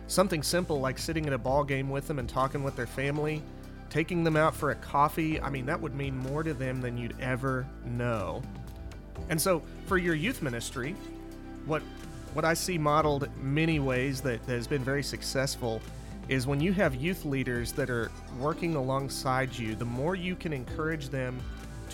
Something 0.07 0.43
simple 0.43 0.81
like 0.81 0.97
sitting 0.99 1.27
at 1.27 1.35
a 1.35 1.39
ball 1.39 1.65
game 1.65 1.91
with 1.91 2.09
them 2.09 2.19
and 2.19 2.27
talking 2.27 2.63
with 2.63 2.77
their 2.77 2.87
family 2.87 3.43
taking 3.91 4.25
them 4.25 4.37
out 4.37 4.57
for 4.57 4.71
a 4.71 4.75
coffee, 4.77 5.39
I 5.39 5.51
mean, 5.51 5.67
that 5.67 5.79
would 5.79 5.95
mean 5.95 6.17
more 6.17 6.43
to 6.43 6.55
them 6.55 6.81
than 6.81 6.97
you'd 6.97 7.15
ever 7.21 7.67
know. 7.85 8.41
And 9.29 9.39
so, 9.39 9.63
for 9.85 9.99
your 9.99 10.15
youth 10.15 10.41
ministry, 10.41 10.97
what 11.67 11.83
what 12.33 12.47
I 12.47 12.55
see 12.55 12.79
modeled 12.79 13.29
many 13.37 13.81
ways 13.81 14.23
that, 14.23 14.43
that 14.47 14.53
has 14.55 14.67
been 14.67 14.83
very 14.83 15.03
successful 15.03 15.83
is 16.31 16.47
when 16.47 16.59
you 16.59 16.73
have 16.73 16.95
youth 16.95 17.27
leaders 17.27 17.73
that 17.73 17.91
are 17.91 18.11
working 18.41 18.77
alongside 18.77 19.55
you, 19.55 19.75
the 19.75 19.85
more 19.85 20.17
you 20.17 20.37
can 20.37 20.55
encourage 20.55 21.11
them 21.11 21.39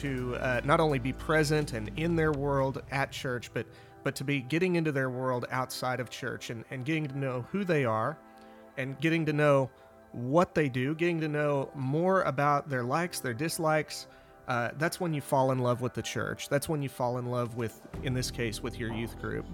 to 0.01 0.37
uh, 0.37 0.61
not 0.65 0.81
only 0.81 0.99
be 0.99 1.13
present 1.13 1.73
and 1.73 1.91
in 1.97 2.17
their 2.17 2.33
world 2.33 2.83
at 2.91 3.11
church, 3.11 3.51
but 3.53 3.67
but 4.05 4.15
to 4.17 4.25
be 4.25 4.41
getting 4.41 4.77
into 4.77 4.93
their 4.93 5.11
world 5.11 5.47
outside 5.51 6.01
of 6.01 6.09
church 6.09 6.51
and, 6.51 6.65
and 6.71 6.85
getting 6.85 7.07
to 7.07 7.19
know 7.19 7.45
who 7.51 7.65
they 7.65 7.85
are 7.85 8.17
and 8.77 8.99
getting 9.01 9.27
to 9.27 9.33
know 9.33 9.69
what 10.13 10.55
they 10.55 10.69
do, 10.69 10.95
getting 10.95 11.21
to 11.21 11.29
know 11.29 11.69
more 11.75 12.23
about 12.23 12.71
their 12.71 12.85
likes, 12.85 13.21
their 13.21 13.35
dislikes. 13.35 14.07
Uh, 14.47 14.71
that's 14.79 14.99
when 14.99 15.13
you 15.13 15.21
fall 15.21 15.51
in 15.51 15.59
love 15.59 15.83
with 15.83 15.93
the 15.93 16.01
church. 16.01 16.49
That's 16.49 16.69
when 16.69 16.81
you 16.81 16.89
fall 16.89 17.19
in 17.19 17.27
love 17.27 17.57
with, 17.57 17.81
in 18.03 18.15
this 18.15 18.31
case, 18.31 18.63
with 18.63 18.79
your 18.79 18.93
youth 18.93 19.21
group. 19.21 19.45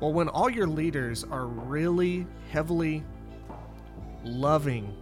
Well, 0.00 0.12
when 0.12 0.28
all 0.28 0.50
your 0.50 0.66
leaders 0.66 1.24
are 1.24 1.46
really 1.46 2.26
heavily 2.50 3.04
loving 4.24 4.94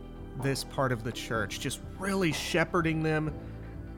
this 0.43 0.63
part 0.65 0.93
of 0.93 1.03
the 1.03 1.11
church, 1.11 1.59
just 1.59 1.81
really 1.99 2.33
shepherding 2.33 3.03
them, 3.03 3.35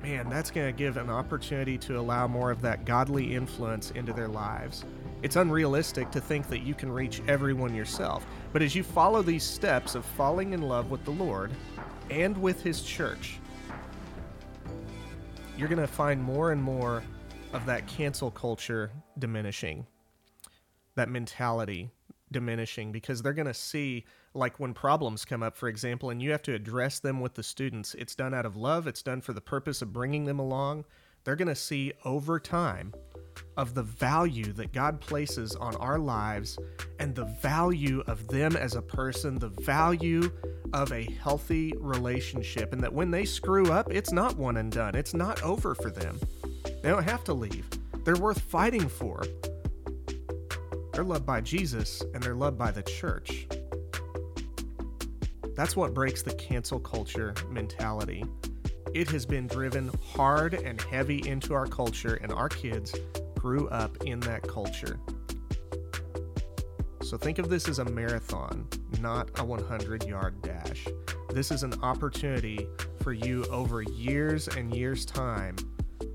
man, 0.02 0.28
that's 0.28 0.50
going 0.50 0.66
to 0.66 0.76
give 0.76 0.96
an 0.96 1.08
opportunity 1.08 1.78
to 1.78 1.98
allow 1.98 2.26
more 2.26 2.50
of 2.50 2.60
that 2.62 2.84
godly 2.84 3.34
influence 3.34 3.92
into 3.92 4.12
their 4.12 4.28
lives. 4.28 4.84
It's 5.22 5.36
unrealistic 5.36 6.10
to 6.10 6.20
think 6.20 6.48
that 6.48 6.62
you 6.62 6.74
can 6.74 6.90
reach 6.90 7.22
everyone 7.28 7.72
yourself. 7.74 8.26
But 8.52 8.62
as 8.62 8.74
you 8.74 8.82
follow 8.82 9.22
these 9.22 9.44
steps 9.44 9.94
of 9.94 10.04
falling 10.04 10.52
in 10.52 10.62
love 10.62 10.90
with 10.90 11.04
the 11.04 11.12
Lord 11.12 11.52
and 12.10 12.36
with 12.36 12.62
His 12.62 12.82
church, 12.82 13.38
you're 15.56 15.68
going 15.68 15.78
to 15.78 15.86
find 15.86 16.20
more 16.20 16.50
and 16.50 16.60
more 16.60 17.04
of 17.52 17.64
that 17.66 17.86
cancel 17.86 18.32
culture 18.32 18.90
diminishing, 19.20 19.86
that 20.96 21.08
mentality 21.08 21.90
diminishing, 22.32 22.90
because 22.90 23.22
they're 23.22 23.32
going 23.32 23.46
to 23.46 23.54
see, 23.54 24.04
like 24.34 24.58
when 24.58 24.74
problems 24.74 25.24
come 25.24 25.42
up, 25.42 25.56
for 25.56 25.68
example, 25.68 26.10
and 26.10 26.20
you 26.20 26.32
have 26.32 26.42
to 26.42 26.54
address 26.54 26.98
them 26.98 27.20
with 27.20 27.34
the 27.34 27.42
students, 27.42 27.94
it's 27.94 28.14
done 28.14 28.34
out 28.34 28.46
of 28.46 28.56
love, 28.56 28.86
it's 28.86 29.02
done 29.02 29.20
for 29.20 29.32
the 29.32 29.40
purpose 29.40 29.82
of 29.82 29.92
bringing 29.92 30.24
them 30.24 30.38
along. 30.38 30.84
They're 31.24 31.36
going 31.36 31.46
to 31.48 31.54
see 31.54 31.92
over 32.04 32.40
time 32.40 32.92
of 33.56 33.74
the 33.74 33.82
value 33.82 34.52
that 34.54 34.72
God 34.72 35.00
places 35.00 35.54
on 35.54 35.76
our 35.76 35.98
lives 35.98 36.58
and 36.98 37.14
the 37.14 37.26
value 37.26 38.02
of 38.06 38.26
them 38.28 38.56
as 38.56 38.74
a 38.74 38.82
person, 38.82 39.38
the 39.38 39.48
value 39.48 40.32
of 40.72 40.92
a 40.92 41.04
healthy 41.22 41.72
relationship, 41.78 42.72
and 42.72 42.82
that 42.82 42.92
when 42.92 43.10
they 43.10 43.24
screw 43.24 43.70
up, 43.70 43.92
it's 43.92 44.12
not 44.12 44.36
one 44.36 44.56
and 44.56 44.72
done. 44.72 44.94
It's 44.96 45.14
not 45.14 45.42
over 45.42 45.74
for 45.74 45.90
them. 45.90 46.18
They 46.64 46.88
don't 46.88 47.04
have 47.04 47.22
to 47.24 47.34
leave, 47.34 47.68
they're 48.04 48.16
worth 48.16 48.40
fighting 48.40 48.88
for. 48.88 49.22
They're 50.92 51.04
loved 51.04 51.24
by 51.24 51.40
Jesus 51.40 52.02
and 52.12 52.22
they're 52.22 52.34
loved 52.34 52.58
by 52.58 52.70
the 52.70 52.82
church. 52.82 53.46
That's 55.54 55.76
what 55.76 55.94
breaks 55.94 56.22
the 56.22 56.34
cancel 56.34 56.80
culture 56.80 57.34
mentality. 57.50 58.24
It 58.94 59.10
has 59.10 59.24
been 59.24 59.46
driven 59.46 59.90
hard 60.14 60.54
and 60.54 60.80
heavy 60.82 61.26
into 61.26 61.54
our 61.54 61.66
culture, 61.66 62.16
and 62.16 62.30
our 62.30 62.48
kids 62.48 62.94
grew 63.38 63.68
up 63.68 64.04
in 64.04 64.20
that 64.20 64.42
culture. 64.42 65.00
So 67.02 67.16
think 67.16 67.38
of 67.38 67.48
this 67.48 67.68
as 67.68 67.78
a 67.78 67.84
marathon, 67.84 68.68
not 69.00 69.30
a 69.38 69.44
100 69.44 70.04
yard 70.04 70.40
dash. 70.42 70.86
This 71.30 71.50
is 71.50 71.62
an 71.62 71.74
opportunity 71.82 72.66
for 73.00 73.12
you 73.12 73.44
over 73.46 73.82
years 73.82 74.48
and 74.48 74.74
years' 74.74 75.06
time 75.06 75.56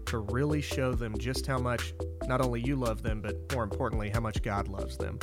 to 0.08 0.20
really 0.20 0.62
show 0.62 0.94
them 0.94 1.18
just 1.18 1.46
how 1.46 1.58
much 1.58 1.94
not 2.28 2.42
only 2.42 2.62
you 2.62 2.76
love 2.76 3.04
them, 3.04 3.22
but 3.22 3.36
more 3.54 3.64
importantly, 3.64 4.10
how 4.10 4.20
much 4.20 4.42
God 4.42 4.68
loves 4.68 4.98
them. 4.98 5.20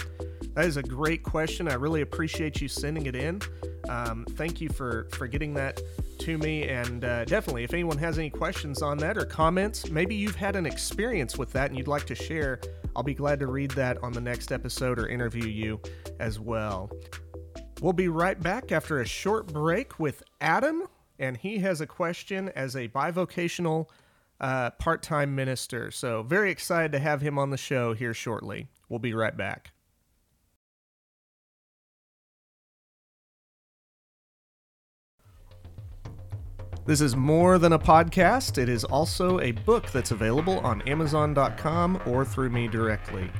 That 0.54 0.66
is 0.66 0.76
a 0.76 0.82
great 0.82 1.22
question. 1.22 1.68
I 1.68 1.74
really 1.74 2.02
appreciate 2.02 2.60
you 2.60 2.68
sending 2.68 3.06
it 3.06 3.16
in. 3.16 3.40
Um, 3.88 4.24
thank 4.30 4.60
you 4.60 4.68
for 4.68 5.08
for 5.12 5.26
getting 5.26 5.52
that 5.54 5.80
to 6.20 6.38
me. 6.38 6.64
And 6.68 7.04
uh, 7.04 7.24
definitely, 7.24 7.64
if 7.64 7.74
anyone 7.74 7.98
has 7.98 8.18
any 8.18 8.30
questions 8.30 8.80
on 8.80 8.96
that 8.98 9.18
or 9.18 9.24
comments, 9.24 9.90
maybe 9.90 10.14
you've 10.14 10.36
had 10.36 10.56
an 10.56 10.64
experience 10.64 11.36
with 11.36 11.52
that 11.52 11.70
and 11.70 11.78
you'd 11.78 11.88
like 11.88 12.06
to 12.06 12.14
share, 12.14 12.60
I'll 12.94 13.02
be 13.02 13.14
glad 13.14 13.40
to 13.40 13.46
read 13.48 13.72
that 13.72 14.02
on 14.02 14.12
the 14.12 14.20
next 14.20 14.52
episode 14.52 14.98
or 14.98 15.08
interview 15.08 15.46
you 15.46 15.80
as 16.20 16.38
well. 16.38 16.90
We'll 17.80 17.92
be 17.92 18.08
right 18.08 18.40
back 18.40 18.72
after 18.72 19.00
a 19.00 19.04
short 19.04 19.52
break 19.52 19.98
with 19.98 20.22
Adam, 20.40 20.84
and 21.18 21.36
he 21.36 21.58
has 21.58 21.80
a 21.80 21.86
question 21.86 22.48
as 22.50 22.76
a 22.76 22.88
bivocational 22.88 23.88
uh, 24.40 24.70
part 24.70 25.02
time 25.02 25.34
minister. 25.34 25.90
So, 25.90 26.22
very 26.22 26.50
excited 26.50 26.92
to 26.92 26.98
have 26.98 27.20
him 27.20 27.38
on 27.38 27.50
the 27.50 27.56
show 27.56 27.94
here 27.94 28.14
shortly. 28.14 28.68
We'll 28.88 28.98
be 28.98 29.14
right 29.14 29.36
back. 29.36 29.72
This 36.86 37.00
is 37.00 37.16
more 37.16 37.58
than 37.58 37.72
a 37.72 37.78
podcast. 37.78 38.58
It 38.58 38.68
is 38.68 38.84
also 38.84 39.40
a 39.40 39.52
book 39.52 39.90
that's 39.90 40.10
available 40.10 40.58
on 40.58 40.82
Amazon.com 40.82 42.02
or 42.04 42.26
through 42.26 42.50
me 42.50 42.68
directly. 42.68 43.30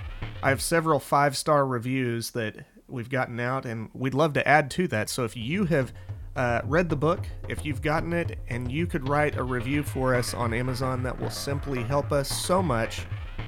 I 0.43 0.49
have 0.49 0.63
several 0.63 0.99
five 0.99 1.37
star 1.37 1.67
reviews 1.67 2.31
that 2.31 2.65
we've 2.89 3.11
gotten 3.11 3.39
out, 3.41 3.67
and 3.67 3.91
we'd 3.93 4.15
love 4.15 4.33
to 4.35 4.49
add 4.49 4.71
to 4.73 4.89
that. 4.89 5.11
So 5.11 5.25
if 5.25 5.37
you 5.37 5.67
have 5.67 5.93
uh, 6.37 6.61
read 6.65 6.89
the 6.89 6.97
book, 6.97 7.21
if 7.49 7.65
you've 7.65 7.83
gotten 7.83 8.13
it, 8.13 8.39
and 8.49 8.71
you 8.71 8.87
could 8.87 9.09
write 9.09 9.37
a 9.37 9.43
review 9.43 9.83
for 9.83 10.15
us 10.15 10.35
on 10.35 10.53
Amazon, 10.53 11.03
that 11.03 11.19
will 11.19 11.31
simply 11.31 11.83
help 11.83 12.13
us 12.13 12.29
so 12.29 12.63
much 12.63 13.03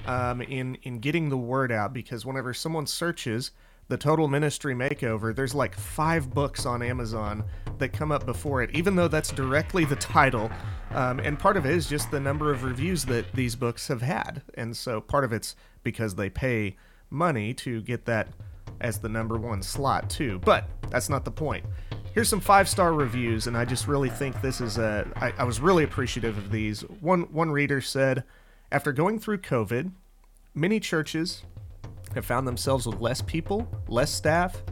um, 0.06 0.40
in 0.42 0.76
in 0.82 0.98
getting 0.98 1.28
the 1.28 1.36
word 1.36 1.72
out. 1.72 1.92
Because 1.92 2.24
whenever 2.24 2.54
someone 2.54 2.86
searches 2.86 3.50
the 3.88 3.96
Total 3.96 4.28
Ministry 4.28 4.74
Makeover, 4.74 5.34
there's 5.34 5.54
like 5.54 5.74
five 5.74 6.30
books 6.30 6.66
on 6.66 6.82
Amazon 6.82 7.44
that 7.78 7.92
come 7.92 8.10
up 8.10 8.26
before 8.26 8.62
it, 8.62 8.70
even 8.72 8.96
though 8.96 9.08
that's 9.08 9.30
directly 9.30 9.84
the 9.84 9.96
title. 9.96 10.50
Um, 10.90 11.20
and 11.20 11.38
part 11.38 11.56
of 11.56 11.66
it 11.66 11.72
is 11.72 11.88
just 11.88 12.10
the 12.10 12.20
number 12.20 12.52
of 12.52 12.64
reviews 12.64 13.04
that 13.04 13.32
these 13.32 13.54
books 13.54 13.86
have 13.88 14.02
had. 14.02 14.42
And 14.54 14.76
so 14.76 15.00
part 15.00 15.24
of 15.24 15.32
it's 15.32 15.56
because 15.82 16.14
they 16.14 16.30
pay 16.30 16.76
money 17.10 17.54
to 17.54 17.80
get 17.82 18.06
that 18.06 18.28
as 18.80 18.98
the 18.98 19.08
number 19.08 19.36
one 19.36 19.62
slot, 19.62 20.10
too. 20.10 20.40
But 20.44 20.68
that's 20.90 21.08
not 21.08 21.24
the 21.24 21.30
point. 21.30 21.64
Here's 22.16 22.30
some 22.30 22.40
five 22.40 22.66
star 22.66 22.94
reviews, 22.94 23.46
and 23.46 23.54
I 23.58 23.66
just 23.66 23.86
really 23.86 24.08
think 24.08 24.40
this 24.40 24.62
is 24.62 24.78
a. 24.78 25.06
I, 25.16 25.34
I 25.36 25.44
was 25.44 25.60
really 25.60 25.84
appreciative 25.84 26.38
of 26.38 26.50
these. 26.50 26.80
One, 26.80 27.24
one 27.24 27.50
reader 27.50 27.82
said, 27.82 28.24
After 28.72 28.90
going 28.90 29.18
through 29.18 29.42
COVID, 29.42 29.92
many 30.54 30.80
churches 30.80 31.42
have 32.14 32.24
found 32.24 32.48
themselves 32.48 32.86
with 32.86 33.02
less 33.02 33.20
people, 33.20 33.68
less 33.86 34.10
staff, 34.10 34.62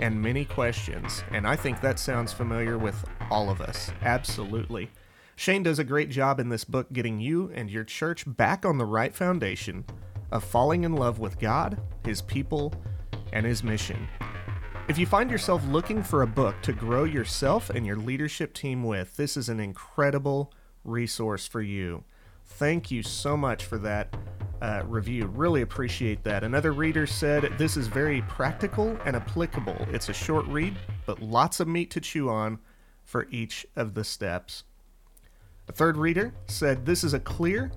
and 0.00 0.18
many 0.18 0.46
questions. 0.46 1.22
And 1.30 1.46
I 1.46 1.56
think 1.56 1.82
that 1.82 1.98
sounds 1.98 2.32
familiar 2.32 2.78
with 2.78 3.04
all 3.30 3.50
of 3.50 3.60
us. 3.60 3.90
Absolutely. 4.00 4.90
Shane 5.36 5.62
does 5.62 5.78
a 5.78 5.84
great 5.84 6.08
job 6.08 6.40
in 6.40 6.48
this 6.48 6.64
book 6.64 6.90
getting 6.90 7.20
you 7.20 7.52
and 7.54 7.70
your 7.70 7.84
church 7.84 8.24
back 8.26 8.64
on 8.64 8.78
the 8.78 8.86
right 8.86 9.14
foundation 9.14 9.84
of 10.32 10.42
falling 10.42 10.84
in 10.84 10.94
love 10.94 11.18
with 11.18 11.38
God, 11.38 11.82
His 12.02 12.22
people, 12.22 12.72
and 13.30 13.44
His 13.44 13.62
mission. 13.62 14.08
If 14.86 14.98
you 14.98 15.06
find 15.06 15.30
yourself 15.30 15.66
looking 15.68 16.02
for 16.02 16.20
a 16.20 16.26
book 16.26 16.60
to 16.60 16.74
grow 16.74 17.04
yourself 17.04 17.70
and 17.70 17.86
your 17.86 17.96
leadership 17.96 18.52
team 18.52 18.84
with, 18.84 19.16
this 19.16 19.34
is 19.34 19.48
an 19.48 19.58
incredible 19.58 20.52
resource 20.84 21.46
for 21.46 21.62
you. 21.62 22.04
Thank 22.44 22.90
you 22.90 23.02
so 23.02 23.34
much 23.34 23.64
for 23.64 23.78
that 23.78 24.14
uh, 24.60 24.82
review. 24.86 25.24
Really 25.28 25.62
appreciate 25.62 26.22
that. 26.24 26.44
Another 26.44 26.72
reader 26.72 27.06
said, 27.06 27.50
This 27.56 27.78
is 27.78 27.86
very 27.86 28.20
practical 28.28 28.98
and 29.06 29.16
applicable. 29.16 29.88
It's 29.90 30.10
a 30.10 30.12
short 30.12 30.46
read, 30.48 30.76
but 31.06 31.22
lots 31.22 31.60
of 31.60 31.66
meat 31.66 31.90
to 31.92 32.00
chew 32.00 32.28
on 32.28 32.58
for 33.04 33.26
each 33.30 33.66
of 33.76 33.94
the 33.94 34.04
steps. 34.04 34.64
A 35.66 35.72
third 35.72 35.96
reader 35.96 36.34
said, 36.46 36.84
This 36.84 37.04
is 37.04 37.14
a 37.14 37.20
clear, 37.20 37.72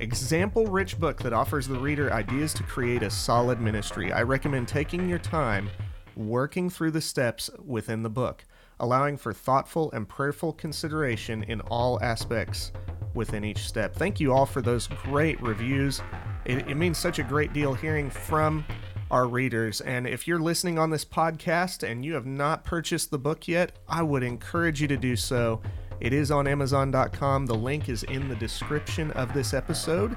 example 0.00 0.66
rich 0.66 0.98
book 0.98 1.22
that 1.22 1.32
offers 1.32 1.68
the 1.68 1.78
reader 1.78 2.12
ideas 2.12 2.52
to 2.54 2.64
create 2.64 3.04
a 3.04 3.10
solid 3.10 3.60
ministry. 3.60 4.12
I 4.12 4.22
recommend 4.22 4.66
taking 4.66 5.08
your 5.08 5.20
time 5.20 5.70
working 6.18 6.68
through 6.68 6.90
the 6.90 7.00
steps 7.00 7.48
within 7.64 8.02
the 8.02 8.10
book, 8.10 8.44
allowing 8.80 9.16
for 9.16 9.32
thoughtful 9.32 9.90
and 9.92 10.08
prayerful 10.08 10.52
consideration 10.52 11.44
in 11.44 11.60
all 11.62 12.02
aspects 12.02 12.72
within 13.14 13.44
each 13.44 13.66
step. 13.66 13.94
Thank 13.94 14.20
you 14.20 14.32
all 14.32 14.46
for 14.46 14.60
those 14.60 14.88
great 14.88 15.40
reviews. 15.40 16.02
It, 16.44 16.68
it, 16.68 16.76
means 16.76 16.98
such 16.98 17.18
a 17.18 17.22
great 17.22 17.52
deal 17.52 17.74
hearing 17.74 18.10
from 18.10 18.64
our 19.10 19.26
readers. 19.26 19.80
And 19.80 20.06
if 20.06 20.26
you're 20.26 20.38
listening 20.38 20.78
on 20.78 20.90
this 20.90 21.04
podcast 21.04 21.88
and 21.88 22.04
you 22.04 22.14
have 22.14 22.26
not 22.26 22.64
purchased 22.64 23.10
the 23.10 23.18
book 23.18 23.48
yet, 23.48 23.72
I 23.88 24.02
would 24.02 24.22
encourage 24.22 24.80
you 24.80 24.88
to 24.88 24.96
do 24.96 25.16
so. 25.16 25.60
It 26.00 26.12
is 26.12 26.30
on 26.30 26.46
Amazon.com. 26.46 27.46
The 27.46 27.54
link 27.54 27.88
is 27.88 28.02
in 28.04 28.28
the 28.28 28.36
description 28.36 29.10
of 29.12 29.32
this 29.34 29.52
episode, 29.52 30.16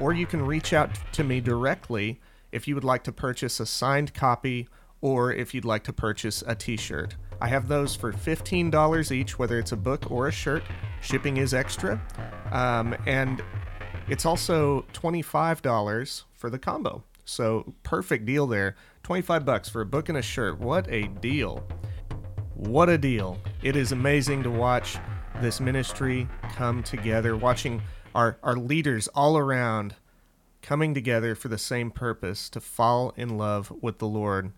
or 0.00 0.12
you 0.12 0.26
can 0.26 0.44
reach 0.44 0.72
out 0.72 0.90
to 1.12 1.22
me 1.22 1.40
directly 1.40 2.20
if 2.52 2.66
you 2.66 2.74
would 2.74 2.84
like 2.84 3.04
to 3.04 3.12
purchase 3.12 3.60
a 3.60 3.66
signed 3.66 4.12
copy 4.12 4.68
or 5.00 5.32
if 5.32 5.54
you'd 5.54 5.64
like 5.64 5.84
to 5.84 5.92
purchase 5.92 6.42
a 6.46 6.54
t 6.54 6.76
shirt. 6.76 7.16
I 7.40 7.48
have 7.48 7.68
those 7.68 7.94
for 7.94 8.12
$15 8.12 9.10
each, 9.10 9.38
whether 9.38 9.58
it's 9.58 9.72
a 9.72 9.76
book 9.76 10.10
or 10.10 10.28
a 10.28 10.32
shirt. 10.32 10.62
Shipping 11.00 11.38
is 11.38 11.54
extra. 11.54 12.00
Um, 12.52 12.94
and 13.06 13.42
it's 14.08 14.26
also 14.26 14.84
$25 14.92 16.24
for 16.34 16.50
the 16.50 16.58
combo. 16.58 17.02
So 17.24 17.72
perfect 17.82 18.26
deal 18.26 18.46
there. 18.46 18.76
25 19.04 19.44
bucks 19.44 19.68
for 19.68 19.80
a 19.80 19.86
book 19.86 20.08
and 20.08 20.18
a 20.18 20.22
shirt. 20.22 20.58
What 20.58 20.86
a 20.90 21.04
deal. 21.08 21.66
What 22.54 22.90
a 22.90 22.98
deal. 22.98 23.38
It 23.62 23.76
is 23.76 23.92
amazing 23.92 24.42
to 24.42 24.50
watch 24.50 24.98
this 25.40 25.60
ministry 25.60 26.28
come 26.52 26.82
together, 26.82 27.36
watching 27.36 27.80
our, 28.14 28.36
our 28.42 28.56
leaders 28.56 29.08
all 29.08 29.38
around 29.38 29.94
coming 30.62 30.92
together 30.92 31.34
for 31.34 31.48
the 31.48 31.58
same 31.58 31.90
purpose 31.90 32.50
to 32.50 32.60
fall 32.60 33.14
in 33.16 33.38
love 33.38 33.72
with 33.80 33.98
the 33.98 34.06
Lord, 34.06 34.52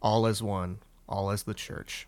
all 0.00 0.26
as 0.26 0.42
one, 0.42 0.78
all 1.08 1.30
as 1.30 1.42
the 1.42 1.54
church. 1.54 2.06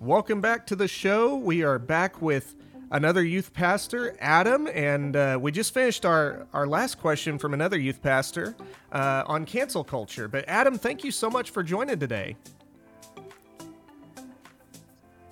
Welcome 0.00 0.40
back 0.40 0.66
to 0.66 0.76
the 0.76 0.88
show. 0.88 1.36
We 1.36 1.62
are 1.62 1.78
back 1.78 2.20
with 2.20 2.56
another 2.90 3.24
youth 3.24 3.52
pastor, 3.52 4.16
Adam, 4.20 4.68
and 4.74 5.16
uh, 5.16 5.38
we 5.40 5.52
just 5.52 5.72
finished 5.72 6.04
our, 6.04 6.46
our 6.52 6.66
last 6.66 7.00
question 7.00 7.38
from 7.38 7.54
another 7.54 7.78
youth 7.78 8.02
pastor 8.02 8.56
uh, 8.90 9.22
on 9.26 9.46
cancel 9.46 9.84
culture. 9.84 10.28
But, 10.28 10.44
Adam, 10.48 10.76
thank 10.76 11.04
you 11.04 11.10
so 11.10 11.30
much 11.30 11.50
for 11.50 11.62
joining 11.62 11.98
today. 11.98 12.36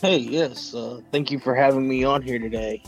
Hey, 0.01 0.19
yes. 0.19 0.75
Uh, 0.75 1.01
thank 1.13 1.31
you 1.31 1.39
for 1.39 1.55
having 1.55 1.87
me 1.87 2.05
on 2.05 2.23
here 2.23 2.39
today. 2.39 2.83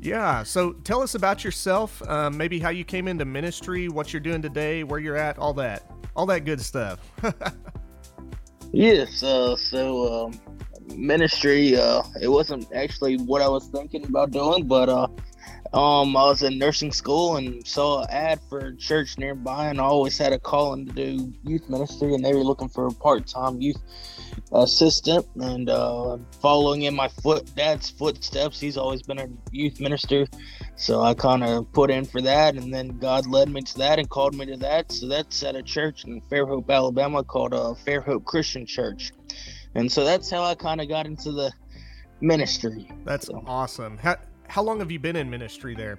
Yeah. 0.00 0.42
So 0.42 0.72
tell 0.72 1.00
us 1.00 1.14
about 1.14 1.44
yourself, 1.44 2.02
um, 2.08 2.36
maybe 2.36 2.58
how 2.58 2.70
you 2.70 2.84
came 2.84 3.08
into 3.08 3.24
ministry, 3.24 3.88
what 3.88 4.12
you're 4.12 4.20
doing 4.20 4.42
today, 4.42 4.84
where 4.84 5.00
you're 5.00 5.16
at, 5.16 5.38
all 5.38 5.54
that, 5.54 5.90
all 6.16 6.26
that 6.26 6.44
good 6.44 6.60
stuff. 6.60 6.98
yes. 8.72 9.22
Uh, 9.22 9.56
so 9.56 10.26
um, 10.26 10.40
ministry. 10.96 11.76
Uh, 11.76 12.02
it 12.20 12.28
wasn't 12.28 12.66
actually 12.74 13.16
what 13.16 13.42
I 13.42 13.48
was 13.48 13.68
thinking 13.68 14.04
about 14.04 14.30
doing, 14.30 14.66
but 14.66 14.88
uh, 14.88 15.08
um, 15.72 16.16
I 16.16 16.24
was 16.24 16.42
in 16.42 16.58
nursing 16.58 16.92
school 16.92 17.36
and 17.36 17.66
saw 17.66 18.02
an 18.02 18.10
ad 18.10 18.40
for 18.48 18.58
a 18.58 18.76
church 18.76 19.16
nearby, 19.18 19.68
and 19.68 19.80
I 19.80 19.84
always 19.84 20.18
had 20.18 20.32
a 20.32 20.38
calling 20.38 20.86
to 20.86 20.92
do 20.92 21.32
youth 21.44 21.68
ministry, 21.68 22.14
and 22.14 22.24
they 22.24 22.34
were 22.34 22.44
looking 22.44 22.68
for 22.68 22.86
a 22.86 22.90
part-time 22.90 23.60
youth 23.60 23.80
assistant. 24.52 25.26
And 25.36 25.70
uh, 25.70 26.18
following 26.40 26.82
in 26.82 26.94
my 26.94 27.08
foot 27.08 27.54
dad's 27.54 27.88
footsteps, 27.88 28.60
he's 28.60 28.76
always 28.76 29.02
been 29.02 29.18
a 29.18 29.28
youth 29.50 29.80
minister, 29.80 30.26
so 30.76 31.02
I 31.02 31.14
kind 31.14 31.44
of 31.44 31.70
put 31.72 31.90
in 31.90 32.04
for 32.04 32.20
that, 32.22 32.54
and 32.54 32.72
then 32.72 32.98
God 32.98 33.26
led 33.26 33.48
me 33.48 33.62
to 33.62 33.78
that 33.78 33.98
and 33.98 34.08
called 34.08 34.34
me 34.34 34.46
to 34.46 34.56
that. 34.58 34.90
So 34.92 35.06
that's 35.06 35.42
at 35.42 35.56
a 35.56 35.62
church 35.62 36.04
in 36.04 36.20
Fairhope, 36.22 36.70
Alabama, 36.70 37.22
called 37.22 37.54
uh, 37.54 37.74
Fairhope 37.86 38.24
Christian 38.24 38.66
Church 38.66 39.12
and 39.74 39.90
so 39.90 40.04
that's 40.04 40.30
how 40.30 40.42
I 40.42 40.54
kind 40.54 40.80
of 40.80 40.88
got 40.88 41.06
into 41.06 41.32
the 41.32 41.52
ministry. 42.20 42.90
That's 43.04 43.26
so. 43.26 43.42
awesome. 43.46 43.96
How 43.98 44.16
how 44.48 44.62
long 44.62 44.78
have 44.80 44.90
you 44.90 44.98
been 44.98 45.16
in 45.16 45.30
ministry 45.30 45.74
there? 45.74 45.98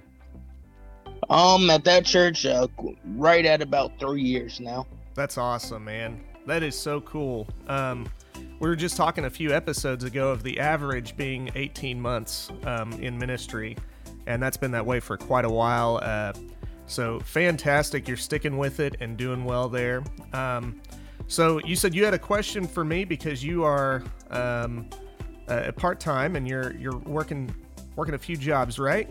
Um, 1.28 1.70
at 1.70 1.84
that 1.84 2.04
church, 2.04 2.46
uh, 2.46 2.68
right 3.16 3.44
at 3.44 3.62
about 3.62 3.98
three 3.98 4.22
years 4.22 4.60
now. 4.60 4.86
That's 5.14 5.38
awesome, 5.38 5.84
man. 5.84 6.22
That 6.46 6.62
is 6.62 6.78
so 6.78 7.00
cool. 7.00 7.48
Um, 7.66 8.06
we 8.60 8.68
were 8.68 8.76
just 8.76 8.96
talking 8.96 9.24
a 9.24 9.30
few 9.30 9.52
episodes 9.52 10.04
ago 10.04 10.30
of 10.30 10.42
the 10.42 10.60
average 10.60 11.16
being 11.16 11.50
18 11.54 12.00
months 12.00 12.50
um, 12.64 12.92
in 12.94 13.18
ministry, 13.18 13.76
and 14.26 14.42
that's 14.42 14.56
been 14.56 14.70
that 14.72 14.86
way 14.86 15.00
for 15.00 15.16
quite 15.16 15.44
a 15.44 15.50
while. 15.50 16.00
Uh, 16.02 16.32
so 16.86 17.20
fantastic, 17.20 18.06
you're 18.06 18.16
sticking 18.16 18.58
with 18.58 18.80
it 18.80 18.96
and 19.00 19.16
doing 19.16 19.44
well 19.44 19.68
there. 19.68 20.02
Um, 20.32 20.80
so 21.26 21.58
you 21.64 21.76
said 21.76 21.94
you 21.94 22.04
had 22.04 22.14
a 22.14 22.18
question 22.18 22.66
for 22.66 22.84
me 22.84 23.04
because 23.04 23.42
you 23.42 23.64
are 23.64 24.02
um, 24.30 24.88
uh, 25.48 25.72
part 25.72 26.00
time 26.00 26.36
and 26.36 26.46
you're 26.46 26.74
you're 26.76 26.98
working 26.98 27.54
working 27.96 28.14
a 28.14 28.18
few 28.18 28.36
jobs, 28.36 28.78
right? 28.78 29.08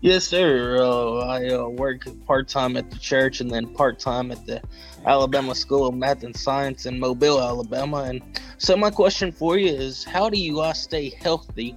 Yes, 0.00 0.24
sir. 0.24 0.76
Uh, 0.78 1.26
I 1.26 1.48
uh, 1.48 1.68
work 1.68 2.06
part 2.26 2.48
time 2.48 2.76
at 2.76 2.90
the 2.90 2.98
church 2.98 3.40
and 3.40 3.50
then 3.50 3.66
part 3.74 3.98
time 3.98 4.30
at 4.30 4.44
the 4.46 4.62
Alabama 5.06 5.54
School 5.54 5.86
of 5.86 5.94
Math 5.94 6.22
and 6.22 6.36
Science 6.36 6.86
in 6.86 7.00
Mobile, 7.00 7.40
Alabama. 7.40 8.02
And 8.02 8.22
so, 8.58 8.76
my 8.76 8.90
question 8.90 9.32
for 9.32 9.56
you 9.56 9.72
is 9.72 10.04
how 10.04 10.28
do 10.28 10.38
you 10.38 10.56
guys 10.56 10.82
stay 10.82 11.10
healthy 11.10 11.76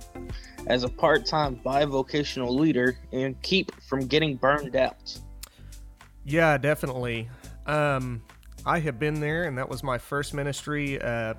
as 0.67 0.83
a 0.83 0.89
part 0.89 1.25
time 1.25 1.59
bivocational 1.65 2.49
leader 2.49 2.97
and 3.11 3.41
keep 3.41 3.71
from 3.81 4.07
getting 4.07 4.35
burned 4.35 4.75
out? 4.75 5.17
Yeah, 6.25 6.57
definitely. 6.57 7.29
Um, 7.65 8.21
I 8.65 8.79
have 8.79 8.99
been 8.99 9.19
there, 9.19 9.45
and 9.45 9.57
that 9.57 9.67
was 9.67 9.83
my 9.83 9.97
first 9.97 10.33
ministry. 10.33 11.01
Uh, 11.01 11.33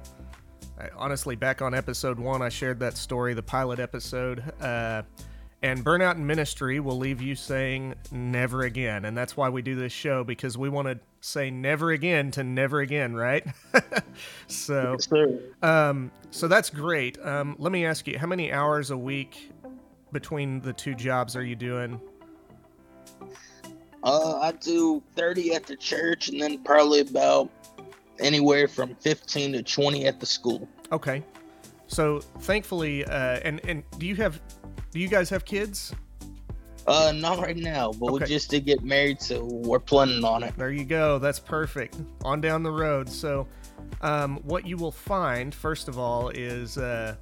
I, 0.79 0.89
honestly, 0.97 1.37
back 1.37 1.63
on 1.63 1.75
episode 1.75 2.19
one, 2.19 2.43
I 2.43 2.49
shared 2.49 2.81
that 2.81 2.97
story, 2.97 3.35
the 3.35 3.43
pilot 3.43 3.79
episode. 3.79 4.43
Uh, 4.61 5.03
and 5.63 5.85
burnout 5.85 6.15
in 6.15 6.27
ministry 6.27 6.81
will 6.81 6.97
leave 6.97 7.21
you 7.21 7.35
saying 7.35 7.95
never 8.11 8.63
again. 8.63 9.05
And 9.05 9.17
that's 9.17 9.37
why 9.37 9.49
we 9.49 9.61
do 9.61 9.75
this 9.75 9.93
show 9.93 10.25
because 10.25 10.57
we 10.57 10.71
want 10.71 10.89
to 10.89 10.99
say 11.21 11.51
never 11.51 11.91
again 11.91 12.31
to 12.33 12.45
never 12.45 12.81
again, 12.81 13.15
right? 13.15 13.47
so, 14.47 14.97
um, 15.63 16.11
so 16.31 16.49
that's 16.49 16.71
great. 16.71 17.19
Um, 17.25 17.57
let 17.59 17.73
me 17.73 17.85
ask 17.85 18.07
you, 18.07 18.19
how 18.19 18.27
many 18.27 18.53
hours 18.53 18.91
a 18.91 18.97
week 18.97 19.53
between 20.13 20.61
the 20.61 20.73
two 20.73 20.95
jobs 20.95 21.37
are 21.37 21.45
you 21.45 21.57
doing? 21.57 22.01
Uh, 24.03 24.39
I 24.41 24.53
do 24.53 25.03
30 25.15 25.55
at 25.55 25.67
the 25.67 25.77
church 25.77 26.29
and 26.29 26.41
then 26.41 26.59
probably 26.65 27.01
about 27.01 27.51
anywhere 28.19 28.67
from 28.67 28.95
15 28.97 29.53
to 29.53 29.63
20 29.63 30.07
at 30.07 30.21
the 30.21 30.27
school. 30.27 30.69
Okay. 30.91 31.23
So 31.87 32.21
thankfully, 32.21 33.05
uh, 33.05 33.41
and 33.43 33.61
and 33.65 33.83
do 33.99 34.07
you 34.07 34.15
have 34.17 34.41
do 34.93 35.01
you 35.01 35.09
guys 35.09 35.29
have 35.31 35.45
kids? 35.45 35.93
Uh, 36.91 37.13
not 37.13 37.39
right 37.39 37.57
now, 37.57 37.93
but 37.93 38.11
okay. 38.11 38.25
we 38.25 38.29
just 38.29 38.51
did 38.51 38.65
get 38.65 38.83
married, 38.83 39.23
so 39.23 39.45
we're 39.45 39.79
planning 39.79 40.25
on 40.25 40.43
it. 40.43 40.53
There 40.57 40.73
you 40.73 40.85
go. 40.85 41.21
That's 41.21 41.39
perfect. 41.39 41.97
On 42.25 42.41
down 42.41 42.65
the 42.65 42.73
road. 42.73 43.09
So, 43.09 43.47
um, 44.01 44.39
what 44.39 44.67
you 44.67 44.77
will 44.77 44.91
find, 44.91 45.55
first 45.55 45.87
of 45.87 45.99
all, 45.99 46.31
is 46.31 46.79
uh, 46.79 47.15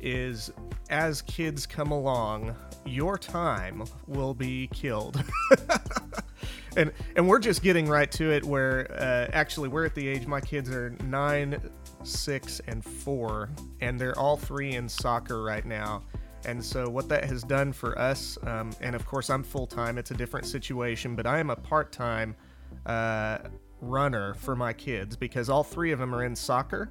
is 0.00 0.50
as 0.88 1.20
kids 1.22 1.66
come 1.66 1.90
along, 1.90 2.56
your 2.86 3.18
time 3.18 3.84
will 4.06 4.32
be 4.32 4.68
killed. 4.68 5.22
and 6.78 6.90
and 7.14 7.28
we're 7.28 7.38
just 7.38 7.62
getting 7.62 7.86
right 7.86 8.10
to 8.12 8.32
it. 8.32 8.42
Where 8.42 8.90
uh, 8.92 9.30
actually 9.34 9.68
we're 9.68 9.84
at 9.84 9.94
the 9.94 10.08
age 10.08 10.26
my 10.26 10.40
kids 10.40 10.70
are 10.70 10.90
nine, 11.04 11.60
six, 12.02 12.62
and 12.66 12.82
four, 12.82 13.50
and 13.82 14.00
they're 14.00 14.18
all 14.18 14.38
three 14.38 14.72
in 14.72 14.88
soccer 14.88 15.42
right 15.42 15.66
now. 15.66 16.02
And 16.44 16.64
so, 16.64 16.88
what 16.88 17.08
that 17.08 17.24
has 17.24 17.42
done 17.42 17.72
for 17.72 17.98
us, 17.98 18.38
um, 18.46 18.70
and 18.80 18.94
of 18.94 19.06
course, 19.06 19.30
I'm 19.30 19.42
full 19.42 19.66
time, 19.66 19.98
it's 19.98 20.10
a 20.10 20.14
different 20.14 20.46
situation, 20.46 21.14
but 21.14 21.26
I 21.26 21.38
am 21.38 21.50
a 21.50 21.56
part 21.56 21.92
time 21.92 22.34
uh, 22.86 23.38
runner 23.80 24.34
for 24.34 24.56
my 24.56 24.72
kids 24.72 25.16
because 25.16 25.48
all 25.48 25.62
three 25.62 25.92
of 25.92 25.98
them 25.98 26.14
are 26.14 26.24
in 26.24 26.34
soccer. 26.34 26.90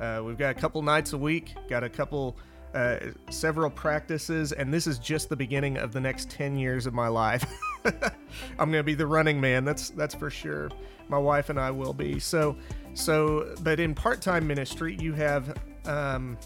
Uh, 0.00 0.22
we've 0.24 0.38
got 0.38 0.56
a 0.56 0.60
couple 0.60 0.80
nights 0.82 1.12
a 1.12 1.18
week, 1.18 1.54
got 1.68 1.82
a 1.82 1.88
couple, 1.88 2.36
uh, 2.74 2.98
several 3.30 3.70
practices, 3.70 4.52
and 4.52 4.72
this 4.72 4.86
is 4.86 4.98
just 4.98 5.28
the 5.28 5.36
beginning 5.36 5.76
of 5.76 5.92
the 5.92 6.00
next 6.00 6.30
10 6.30 6.56
years 6.56 6.86
of 6.86 6.94
my 6.94 7.08
life. 7.08 7.44
I'm 7.84 8.70
going 8.70 8.74
to 8.74 8.82
be 8.82 8.94
the 8.94 9.06
running 9.06 9.40
man, 9.40 9.64
that's, 9.64 9.90
that's 9.90 10.14
for 10.14 10.30
sure. 10.30 10.70
My 11.08 11.18
wife 11.18 11.50
and 11.50 11.58
I 11.58 11.70
will 11.70 11.94
be. 11.94 12.18
So, 12.18 12.56
so, 12.94 13.54
but 13.62 13.80
in 13.80 13.94
part 13.94 14.20
time 14.20 14.46
ministry, 14.46 14.96
you 15.00 15.14
have 15.14 15.56
um, 15.86 16.36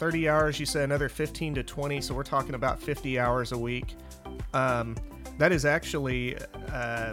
30 0.00 0.30
hours, 0.30 0.58
you 0.58 0.64
said 0.64 0.84
another 0.84 1.10
15 1.10 1.56
to 1.56 1.62
20, 1.62 2.00
so 2.00 2.14
we're 2.14 2.22
talking 2.22 2.54
about 2.54 2.80
50 2.80 3.18
hours 3.18 3.52
a 3.52 3.58
week. 3.58 3.96
Um, 4.54 4.96
that 5.36 5.52
is 5.52 5.66
actually 5.66 6.38
uh, 6.72 7.12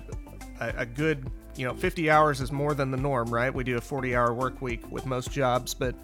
a, 0.61 0.73
a, 0.77 0.85
good, 0.85 1.29
you 1.57 1.67
know, 1.67 1.73
50 1.73 2.09
hours 2.09 2.39
is 2.39 2.49
more 2.49 2.73
than 2.73 2.89
the 2.89 2.95
norm, 2.95 3.29
right? 3.29 3.53
We 3.53 3.65
do 3.65 3.75
a 3.75 3.81
40 3.81 4.15
hour 4.15 4.33
work 4.33 4.61
week 4.61 4.89
with 4.89 5.05
most 5.05 5.31
jobs, 5.31 5.73
but 5.73 5.95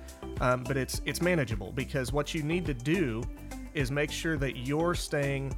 um, 0.41 0.65
but 0.65 0.75
it's 0.75 1.01
it's 1.05 1.21
manageable 1.21 1.71
because 1.71 2.11
what 2.11 2.33
you 2.33 2.43
need 2.43 2.65
to 2.65 2.73
do 2.73 3.23
is 3.73 3.89
make 3.89 4.11
sure 4.11 4.37
that 4.37 4.57
you're 4.57 4.93
staying 4.93 5.55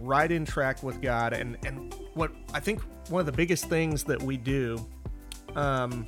right 0.00 0.32
in 0.32 0.44
track 0.44 0.82
with 0.82 1.00
God. 1.00 1.32
And 1.32 1.56
and 1.64 1.94
what 2.14 2.32
I 2.52 2.58
think 2.58 2.82
one 3.08 3.20
of 3.20 3.26
the 3.26 3.32
biggest 3.32 3.66
things 3.66 4.02
that 4.04 4.20
we 4.20 4.36
do. 4.36 4.84
Um, 5.54 6.06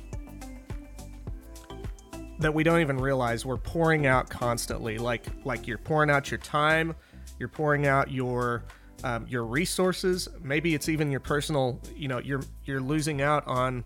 that 2.39 2.53
we 2.53 2.63
don't 2.63 2.81
even 2.81 2.97
realize 2.97 3.45
we're 3.45 3.57
pouring 3.57 4.07
out 4.07 4.29
constantly. 4.29 4.97
Like 4.97 5.25
like 5.45 5.67
you're 5.67 5.77
pouring 5.77 6.09
out 6.09 6.31
your 6.31 6.39
time, 6.39 6.95
you're 7.37 7.49
pouring 7.49 7.85
out 7.85 8.11
your 8.11 8.63
um, 9.03 9.25
your 9.29 9.45
resources. 9.45 10.27
Maybe 10.41 10.73
it's 10.73 10.89
even 10.89 11.11
your 11.11 11.19
personal. 11.19 11.79
You 11.95 12.07
know, 12.07 12.19
you're 12.19 12.43
you're 12.65 12.81
losing 12.81 13.21
out 13.21 13.47
on. 13.47 13.85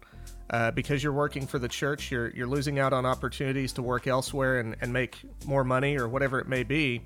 Uh, 0.50 0.70
because 0.70 1.02
you're 1.02 1.14
working 1.14 1.48
for 1.48 1.58
the 1.58 1.70
church, 1.70 2.12
you're 2.12 2.30
you're 2.32 2.46
losing 2.46 2.78
out 2.78 2.94
on 2.94 3.08
opportunities 3.08 3.74
to 3.74 3.82
work 3.82 4.06
elsewhere 4.06 4.60
and, 4.60 4.76
and 4.82 4.94
make 4.94 5.18
more 5.48 5.64
money 5.64 5.98
or 5.98 6.08
whatever 6.08 6.38
it 6.38 6.48
may 6.48 6.62
be. 6.62 7.02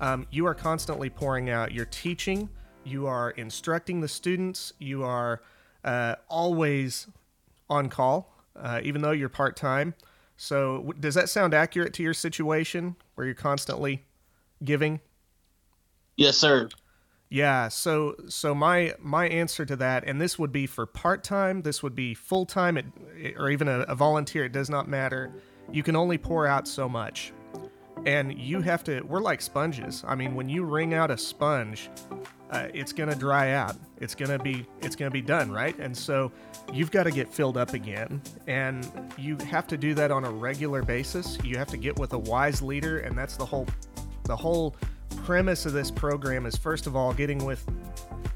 Um, 0.00 0.26
you 0.30 0.46
are 0.46 0.54
constantly 0.54 1.08
pouring 1.08 1.50
out. 1.50 1.72
You're 1.72 1.84
teaching. 1.84 2.48
You 2.82 3.06
are 3.06 3.30
instructing 3.30 4.00
the 4.00 4.08
students. 4.08 4.72
You 4.80 5.04
are 5.04 5.42
uh, 5.84 6.16
always 6.28 7.06
on 7.68 7.90
call, 7.90 8.34
uh, 8.56 8.80
even 8.82 9.02
though 9.02 9.12
you're 9.12 9.28
part 9.28 9.56
time. 9.56 9.94
So, 10.42 10.94
does 10.98 11.16
that 11.16 11.28
sound 11.28 11.52
accurate 11.52 11.92
to 11.92 12.02
your 12.02 12.14
situation 12.14 12.96
where 13.14 13.26
you're 13.26 13.34
constantly 13.34 14.06
giving? 14.64 15.00
Yes, 16.16 16.38
sir. 16.38 16.70
Yeah, 17.28 17.68
so 17.68 18.16
so 18.26 18.54
my 18.54 18.94
my 18.98 19.28
answer 19.28 19.66
to 19.66 19.76
that, 19.76 20.04
and 20.06 20.18
this 20.18 20.38
would 20.38 20.50
be 20.50 20.66
for 20.66 20.86
part 20.86 21.22
time, 21.24 21.60
this 21.60 21.82
would 21.82 21.94
be 21.94 22.14
full 22.14 22.46
time, 22.46 22.90
or 23.36 23.50
even 23.50 23.68
a, 23.68 23.80
a 23.80 23.94
volunteer. 23.94 24.46
It 24.46 24.52
does 24.52 24.70
not 24.70 24.88
matter. 24.88 25.30
You 25.70 25.82
can 25.82 25.94
only 25.94 26.16
pour 26.16 26.46
out 26.46 26.66
so 26.66 26.88
much, 26.88 27.34
and 28.06 28.38
you 28.38 28.60
have 28.60 28.84
to. 28.84 29.00
We're 29.02 29.20
like 29.20 29.40
sponges. 29.40 30.04
I 30.06 30.14
mean, 30.14 30.34
when 30.34 30.48
you 30.48 30.64
wring 30.64 30.94
out 30.94 31.10
a 31.10 31.18
sponge, 31.18 31.90
uh, 32.50 32.68
it's 32.74 32.92
gonna 32.92 33.14
dry 33.14 33.52
out. 33.52 33.76
It's 33.98 34.14
gonna 34.14 34.38
be 34.38 34.66
it's 34.80 34.96
gonna 34.96 35.10
be 35.10 35.22
done, 35.22 35.50
right? 35.50 35.78
And 35.78 35.96
so 35.96 36.32
you've 36.72 36.90
got 36.90 37.04
to 37.04 37.10
get 37.10 37.32
filled 37.32 37.56
up 37.56 37.74
again, 37.74 38.20
and 38.46 38.90
you 39.18 39.36
have 39.48 39.66
to 39.68 39.76
do 39.76 39.94
that 39.94 40.10
on 40.10 40.24
a 40.24 40.30
regular 40.30 40.82
basis. 40.82 41.38
You 41.44 41.56
have 41.58 41.68
to 41.68 41.76
get 41.76 41.98
with 41.98 42.12
a 42.12 42.18
wise 42.18 42.62
leader, 42.62 42.98
and 43.00 43.16
that's 43.16 43.36
the 43.36 43.46
whole 43.46 43.66
the 44.24 44.36
whole 44.36 44.76
premise 45.24 45.66
of 45.66 45.72
this 45.72 45.90
program 45.90 46.46
is 46.46 46.56
first 46.56 46.86
of 46.86 46.96
all 46.96 47.12
getting 47.12 47.44
with 47.44 47.64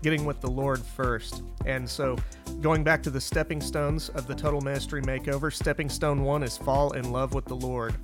getting 0.02 0.26
with 0.26 0.40
the 0.40 0.50
Lord 0.50 0.80
first. 0.80 1.42
And 1.64 1.88
so 1.88 2.16
going 2.60 2.84
back 2.84 3.02
to 3.04 3.10
the 3.10 3.20
stepping 3.20 3.60
stones 3.60 4.10
of 4.10 4.26
the 4.26 4.34
total 4.34 4.60
ministry 4.60 5.00
makeover, 5.00 5.50
stepping 5.50 5.88
stone 5.88 6.22
1 6.22 6.42
is 6.42 6.58
fall 6.58 6.92
in 6.92 7.10
love 7.10 7.32
with 7.32 7.46
the 7.46 7.56
Lord. 7.56 7.94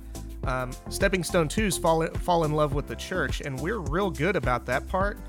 Um, 0.43 0.71
stepping 0.89 1.23
stone 1.23 1.47
2 1.47 1.65
is 1.65 1.77
fall, 1.77 2.05
fall 2.07 2.43
in 2.43 2.53
love 2.53 2.73
with 2.73 2.87
the 2.87 2.95
church, 2.95 3.41
and 3.41 3.59
we're 3.59 3.79
real 3.79 4.09
good 4.09 4.35
about 4.35 4.65
that 4.65 4.87
part. 4.87 5.19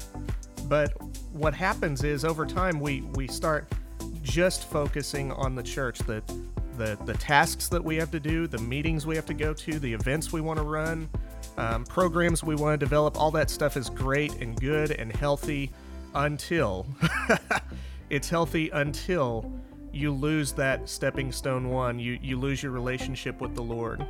But 0.69 0.93
what 1.33 1.55
happens 1.55 2.03
is 2.05 2.25
over 2.25 2.47
time 2.47 2.81
we 2.81 3.03
we 3.15 3.29
start 3.29 3.71
just 4.23 4.71
focusing 4.71 5.33
on 5.33 5.55
the 5.55 5.63
church, 5.63 5.99
the 5.99 6.23
the 6.79 6.99
the 7.05 7.15
tasks 7.15 7.69
that 7.69 7.83
we 7.83 7.97
have 7.97 8.11
to 8.13 8.21
do, 8.21 8.47
the 8.47 8.59
meetings 8.59 9.07
we 9.07 9.17
have 9.17 9.27
to 9.27 9.35
go 9.35 9.53
to, 9.53 9.79
the 9.79 9.93
events 9.93 10.33
we 10.33 10.41
want 10.41 10.59
to 10.59 10.65
run, 10.65 11.09
um, 11.59 11.85
programs 11.85 12.43
we 12.43 12.55
want 12.55 12.79
to 12.79 12.85
develop. 12.85 13.21
All 13.21 13.31
that 13.33 13.51
stuff 13.51 13.77
is 13.77 13.91
great 13.91 14.37
and 14.37 14.59
good 14.59 14.93
and 14.93 15.15
healthy 15.15 15.71
until 16.15 16.87
it's 18.11 18.29
healthy 18.29 18.71
until 18.71 19.53
you 19.93 20.11
lose 20.11 20.53
that 20.53 20.89
stepping 20.89 21.33
stone 21.33 21.69
one. 21.69 21.99
You 21.99 22.19
you 22.23 22.39
lose 22.39 22.63
your 22.63 22.73
relationship 22.73 23.41
with 23.41 23.55
the 23.55 23.63
Lord. 23.63 24.07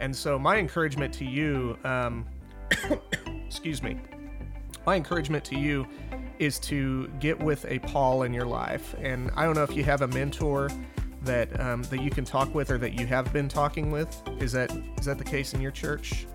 And 0.00 0.14
so 0.14 0.38
my 0.38 0.56
encouragement 0.56 1.12
to 1.14 1.24
you, 1.24 1.78
um, 1.84 2.26
excuse 3.46 3.82
me 3.82 3.98
my 4.88 4.96
encouragement 4.96 5.44
to 5.44 5.54
you 5.54 5.86
is 6.38 6.58
to 6.58 7.08
get 7.20 7.38
with 7.38 7.66
a 7.66 7.78
Paul 7.80 8.22
in 8.22 8.32
your 8.32 8.46
life. 8.46 8.94
And 8.98 9.30
I 9.36 9.44
don't 9.44 9.54
know 9.54 9.62
if 9.62 9.76
you 9.76 9.84
have 9.84 10.00
a 10.00 10.08
mentor 10.08 10.70
that 11.24 11.60
um, 11.60 11.82
that 11.84 12.00
you 12.00 12.10
can 12.10 12.24
talk 12.24 12.54
with 12.54 12.70
or 12.70 12.78
that 12.78 12.98
you 12.98 13.06
have 13.06 13.30
been 13.30 13.48
talking 13.48 13.90
with. 13.90 14.08
Is 14.40 14.52
that 14.52 14.72
is 14.98 15.04
that 15.04 15.18
the 15.18 15.24
case 15.24 15.52
in 15.52 15.60
your 15.60 15.72
church? 15.72 16.26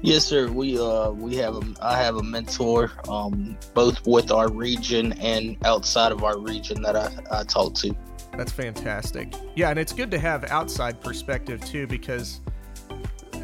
Yes, 0.00 0.24
sir. 0.24 0.48
We 0.48 0.78
uh 0.78 1.10
we 1.10 1.36
have 1.36 1.56
a 1.56 1.62
I 1.82 2.02
have 2.02 2.16
a 2.16 2.22
mentor 2.22 2.90
um 3.06 3.58
both 3.74 4.06
with 4.06 4.30
our 4.30 4.50
region 4.50 5.12
and 5.20 5.58
outside 5.66 6.10
of 6.10 6.24
our 6.24 6.38
region 6.38 6.80
that 6.80 6.96
I, 6.96 7.10
I 7.30 7.44
talk 7.44 7.74
to. 7.82 7.94
That's 8.34 8.52
fantastic. 8.52 9.34
Yeah, 9.56 9.68
and 9.68 9.78
it's 9.78 9.92
good 9.92 10.10
to 10.10 10.18
have 10.18 10.44
outside 10.44 11.02
perspective 11.02 11.62
too 11.66 11.86
because 11.86 12.40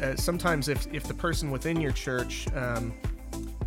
uh, 0.01 0.15
sometimes 0.15 0.67
if 0.67 0.87
if 0.93 1.03
the 1.03 1.13
person 1.13 1.51
within 1.51 1.79
your 1.79 1.91
church 1.91 2.47
um, 2.55 2.93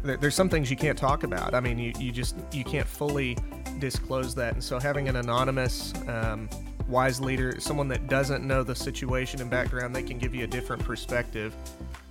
there's 0.03 0.35
some 0.35 0.49
things 0.49 0.71
you 0.71 0.77
can't 0.77 0.99
talk 0.99 1.23
about. 1.23 1.55
I 1.55 1.61
mean, 1.61 1.79
you, 1.79 1.93
you 1.99 2.11
just 2.11 2.35
you 2.53 2.65
can't 2.65 2.89
fully 2.89 3.37
disclose 3.79 4.35
that, 4.35 4.55
and 4.55 4.65
so 4.65 4.79
having 4.81 5.09
an 5.09 5.17
anonymous 5.17 5.93
um, 6.09 6.49
wise 6.89 7.21
leader, 7.21 7.59
someone 7.61 7.89
that 7.89 8.09
doesn't 8.09 8.47
know 8.47 8.63
the 8.63 8.75
situation 8.75 9.41
and 9.41 9.51
background, 9.51 9.95
they 9.95 10.03
can 10.03 10.19
give 10.19 10.35
you 10.35 10.45
a 10.45 10.47
different 10.47 10.85
perspective. 10.85 11.55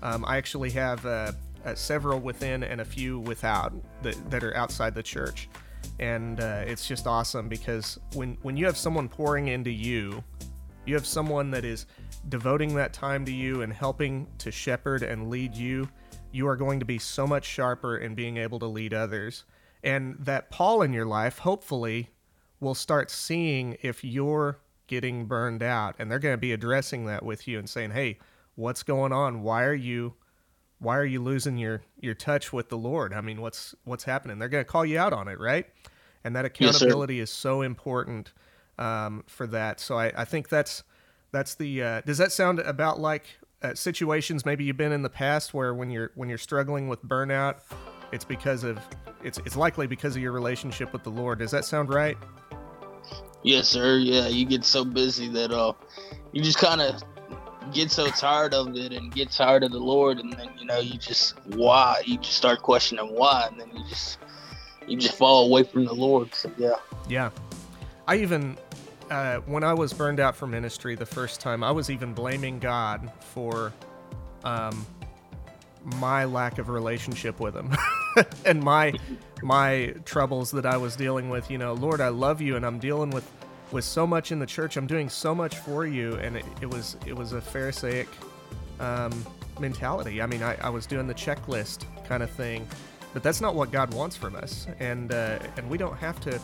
Um, 0.02 0.26
I 0.26 0.38
actually 0.38 0.72
have 0.72 1.06
uh, 1.06 1.32
uh, 1.66 1.76
several 1.76 2.20
within 2.20 2.64
and 2.64 2.82
a 2.82 2.86
few 2.86 3.20
without 3.20 3.74
that, 4.02 4.32
that 4.32 4.44
are 4.44 4.56
outside 4.56 4.96
the 4.96 5.04
church. 5.04 5.50
And 6.00 6.40
uh, 6.40 6.64
it's 6.66 6.88
just 6.88 7.06
awesome 7.06 7.48
because 7.48 8.00
when, 8.14 8.38
when 8.42 8.58
you 8.58 8.66
have 8.66 8.78
someone 8.78 9.08
pouring 9.08 9.48
into 9.48 9.70
you, 9.70 10.24
you 10.86 10.96
have 10.96 11.06
someone 11.06 11.52
that 11.52 11.64
is 11.64 11.86
devoting 12.30 12.76
that 12.76 12.94
time 12.94 13.26
to 13.26 13.32
you 13.32 13.62
and 13.62 13.72
helping 13.72 14.28
to 14.40 14.52
shepherd 14.52 15.04
and 15.04 15.30
lead 15.30 15.56
you, 15.56 15.88
you 16.32 16.48
are 16.48 16.56
going 16.56 16.80
to 16.80 16.86
be 16.86 16.98
so 16.98 17.28
much 17.28 17.46
sharper 17.46 17.98
in 17.98 18.16
being 18.16 18.38
able 18.38 18.60
to 18.60 18.66
lead 18.66 18.94
others. 18.94 19.44
And 19.84 20.16
that 20.20 20.50
Paul 20.50 20.82
in 20.82 20.94
your 20.94 21.06
life, 21.06 21.40
hopefully, 21.40 22.10
will 22.60 22.76
start 22.76 23.12
seeing 23.12 23.78
if 23.82 24.04
you're 24.04 24.60
getting 24.88 25.26
burned 25.26 25.64
out. 25.64 25.96
And 26.00 26.10
they're 26.10 26.20
going 26.20 26.34
to 26.34 26.38
be 26.38 26.52
addressing 26.52 27.06
that 27.06 27.24
with 27.24 27.48
you 27.48 27.60
and 27.60 27.70
saying, 27.70 27.92
hey, 27.92 28.20
what's 28.56 28.84
going 28.84 29.12
on? 29.12 29.44
Why 29.44 29.64
are 29.64 29.74
you. 29.74 30.16
Why 30.80 30.98
are 30.98 31.06
you 31.06 31.22
losing 31.22 31.58
your, 31.58 31.84
your 32.00 32.16
touch 32.16 32.52
with 32.52 32.70
the 32.70 32.78
Lord? 32.78 33.14
I 33.14 33.22
mean, 33.22 33.40
what's 33.40 33.76
what's 33.84 34.04
happening? 34.04 34.40
They're 34.40 34.50
going 34.50 34.66
to 34.66 34.70
call 34.70 34.84
you 34.84 34.98
out 34.98 35.14
on 35.14 35.28
it, 35.28 35.40
right? 35.40 35.68
And 36.24 36.36
that 36.36 36.44
accountability 36.44 37.18
yes, 37.18 37.30
is 37.30 37.36
so 37.36 37.62
important 37.62 38.34
um, 38.78 39.24
for 39.28 39.48
that. 39.48 39.80
So 39.80 39.98
I, 39.98 40.12
I 40.16 40.26
think 40.26 40.50
that's 40.50 40.84
that's 41.32 41.56
the. 41.56 41.84
Uh, 41.84 42.02
does 42.02 42.18
that 42.18 42.32
sound 42.32 42.60
about 42.60 43.00
like 43.00 43.26
uh, 43.62 43.74
situations 43.76 44.46
maybe 44.46 44.64
you've 44.64 44.78
been 44.78 44.92
in 44.92 45.02
the 45.02 45.10
past 45.10 45.54
where 45.54 45.74
when 45.74 45.90
you're 45.90 46.12
when 46.16 46.30
you're 46.30 46.38
struggling 46.38 46.88
with 46.88 47.04
burnout, 47.04 47.58
it's 48.12 48.26
because 48.26 48.64
of 48.64 48.80
it's 49.24 49.38
it's 49.46 49.56
likely 49.56 49.88
because 49.88 50.16
of 50.16 50.22
your 50.22 50.32
relationship 50.32 50.92
with 50.94 51.04
the 51.04 51.10
Lord. 51.10 51.40
Does 51.40 51.52
that 51.52 51.66
sound 51.66 51.94
right? 51.94 52.18
Yes, 53.44 53.68
sir. 53.68 53.98
Yeah, 53.98 54.28
you 54.28 54.46
get 54.46 54.64
so 54.64 54.86
busy 54.86 55.28
that 55.30 55.52
uh, 55.52 55.74
you 56.32 56.44
just 56.44 56.60
kind 56.60 56.82
of 56.82 57.02
get 57.74 57.92
so 57.92 58.08
tired 58.08 58.54
of 58.54 58.76
it 58.76 58.94
and 58.94 59.12
get 59.14 59.32
tired 59.32 59.64
of 59.64 59.72
the 59.72 59.80
Lord, 59.80 60.20
and 60.20 60.34
then 60.34 60.50
you 60.60 60.66
know 60.66 60.80
you 60.80 60.98
just 60.98 61.40
why 61.48 62.02
you 62.06 62.18
just 62.18 62.38
start 62.38 62.62
questioning 62.62 63.14
why, 63.16 63.48
and 63.50 63.60
then 63.60 63.70
you 63.76 63.84
just 63.88 64.20
you 64.88 64.98
just 64.98 65.18
fall 65.18 65.46
away 65.46 65.64
from 65.64 65.86
the 65.86 65.94
Lord. 65.94 66.34
So 66.34 66.52
yeah. 66.58 66.76
Yeah, 67.08 67.30
I 68.12 68.16
even 68.18 68.58
uh, 69.10 69.38
when 69.46 69.64
I 69.64 69.74
was 69.74 69.94
burned 69.94 70.20
out 70.20 70.36
from 70.36 70.52
ministry 70.52 70.96
the 70.96 71.06
first 71.06 71.40
time, 71.40 71.64
I 71.64 71.72
was 71.72 71.90
even 71.90 72.14
blaming 72.14 72.60
God 72.60 73.10
for 73.22 73.72
um, 74.44 74.86
my 75.82 76.26
lack 76.26 76.58
of 76.58 76.68
relationship 76.68 77.40
with 77.40 77.56
Him 77.56 77.72
and 78.46 78.62
my 78.62 78.92
my 79.42 79.94
troubles 80.04 80.52
that 80.52 80.66
I 80.66 80.76
was 80.76 80.98
dealing 80.98 81.30
with. 81.30 81.50
You 81.50 81.58
know, 81.58 81.72
Lord, 81.72 82.02
I 82.02 82.10
love 82.10 82.42
you, 82.42 82.58
and 82.58 82.66
I'm 82.66 82.80
dealing 82.80 83.12
with 83.12 83.26
with 83.72 83.86
so 83.86 84.06
much 84.06 84.34
in 84.34 84.40
the 84.40 84.46
church. 84.46 84.76
I'm 84.76 84.88
doing 84.88 85.08
so 85.08 85.34
much 85.34 85.56
for 85.60 85.86
you, 85.86 86.16
and 86.16 86.36
it, 86.36 86.44
it 86.60 86.70
was 86.70 86.98
it 87.06 87.16
was 87.16 87.32
a 87.32 87.40
Pharisaic 87.40 88.10
um, 88.82 89.26
mentality. 89.58 90.22
I 90.22 90.26
mean, 90.26 90.44
I, 90.44 90.56
I 90.56 90.68
was 90.68 90.86
doing 90.86 91.08
the 91.08 91.16
checklist 91.16 91.86
kind 92.04 92.24
of 92.24 92.30
thing, 92.30 92.68
but 93.14 93.24
that's 93.24 93.40
not 93.40 93.56
what 93.56 93.72
God 93.72 93.94
wants 93.94 94.18
from 94.18 94.36
us, 94.36 94.68
and 94.82 95.14
uh, 95.14 95.40
and 95.56 95.70
we 95.70 95.78
don't 95.78 95.98
have 95.98 96.20
to. 96.20 96.42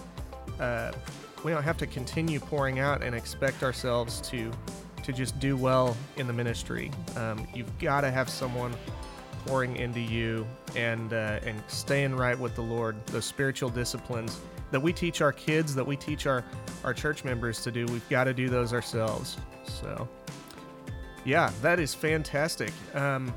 Uh, 0.61 0.93
we 1.43 1.51
don't 1.51 1.63
have 1.63 1.77
to 1.77 1.87
continue 1.87 2.39
pouring 2.39 2.79
out 2.79 3.03
and 3.03 3.15
expect 3.15 3.63
ourselves 3.63 4.21
to 4.29 4.51
to 5.03 5.13
just 5.13 5.39
do 5.39 5.55
well 5.55 5.95
in 6.17 6.27
the 6.27 6.33
ministry. 6.33 6.91
Um, 7.15 7.47
you've 7.53 7.77
got 7.79 8.01
to 8.01 8.11
have 8.11 8.29
someone 8.29 8.75
pouring 9.45 9.77
into 9.77 10.01
you 10.01 10.45
and 10.75 11.13
uh, 11.13 11.39
and 11.43 11.61
staying 11.67 12.15
right 12.15 12.37
with 12.37 12.55
the 12.55 12.61
Lord. 12.61 12.95
Those 13.07 13.25
spiritual 13.25 13.69
disciplines 13.69 14.39
that 14.71 14.81
we 14.81 14.91
teach 14.91 15.21
our 15.21 15.31
kids, 15.31 15.73
that 15.75 15.85
we 15.85 15.95
teach 15.95 16.27
our 16.27 16.43
our 16.83 16.93
church 16.93 17.23
members 17.23 17.61
to 17.63 17.71
do. 17.71 17.85
We've 17.85 18.07
got 18.09 18.25
to 18.25 18.33
do 18.33 18.49
those 18.49 18.73
ourselves. 18.73 19.37
So, 19.63 20.07
yeah, 21.23 21.51
that 21.61 21.79
is 21.79 21.93
fantastic. 21.93 22.73
Um, 22.93 23.27
do 23.27 23.33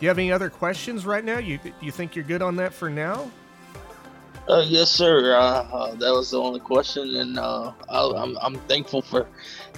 you 0.00 0.08
have 0.08 0.18
any 0.18 0.32
other 0.32 0.50
questions 0.50 1.06
right 1.06 1.24
now? 1.24 1.38
You 1.38 1.60
you 1.80 1.92
think 1.92 2.16
you're 2.16 2.24
good 2.24 2.42
on 2.42 2.56
that 2.56 2.74
for 2.74 2.90
now? 2.90 3.30
Uh, 4.48 4.64
yes, 4.66 4.90
sir. 4.90 5.34
Uh, 5.34 5.40
uh, 5.40 5.94
that 5.94 6.12
was 6.12 6.30
the 6.30 6.40
only 6.40 6.60
question, 6.60 7.16
and 7.16 7.38
uh, 7.38 7.72
I, 7.88 8.04
am 8.04 8.14
I'm, 8.14 8.38
I'm 8.42 8.54
thankful 8.66 9.00
for 9.00 9.26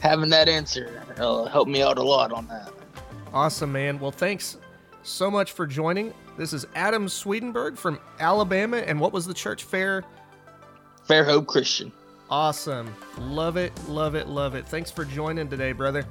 having 0.03 0.29
that 0.31 0.49
answer. 0.49 1.03
Uh, 1.19 1.45
helped 1.45 1.71
me 1.71 1.83
out 1.83 1.99
a 1.99 2.03
lot 2.03 2.33
on 2.33 2.49
that. 2.49 2.73
Awesome, 3.33 3.73
man. 3.73 4.01
Well, 4.01 4.11
thanks 4.11 4.57
so 5.03 5.31
much 5.31 5.53
for 5.53 5.67
joining. 5.67 6.13
This 6.37 6.53
is 6.53 6.67
Adam 6.75 7.07
Swedenberg 7.07 7.77
from 7.77 8.01
Alabama, 8.19 8.79
and 8.79 9.01
what 9.01 9.13
was 9.13 9.25
the 9.25 9.35
church 9.35 9.65
fair? 9.65 10.03
Fairhope 11.09 11.47
Christian. 11.47 11.93
Awesome. 12.29 12.93
Love 13.19 13.57
it, 13.57 13.73
love 13.89 14.17
it, 14.17 14.27
love 14.27 14.57
it. 14.57 14.67
Thanks 14.67 14.91
for 14.91 15.05
joining 15.05 15.49
today, 15.49 15.71
brother. 15.73 16.05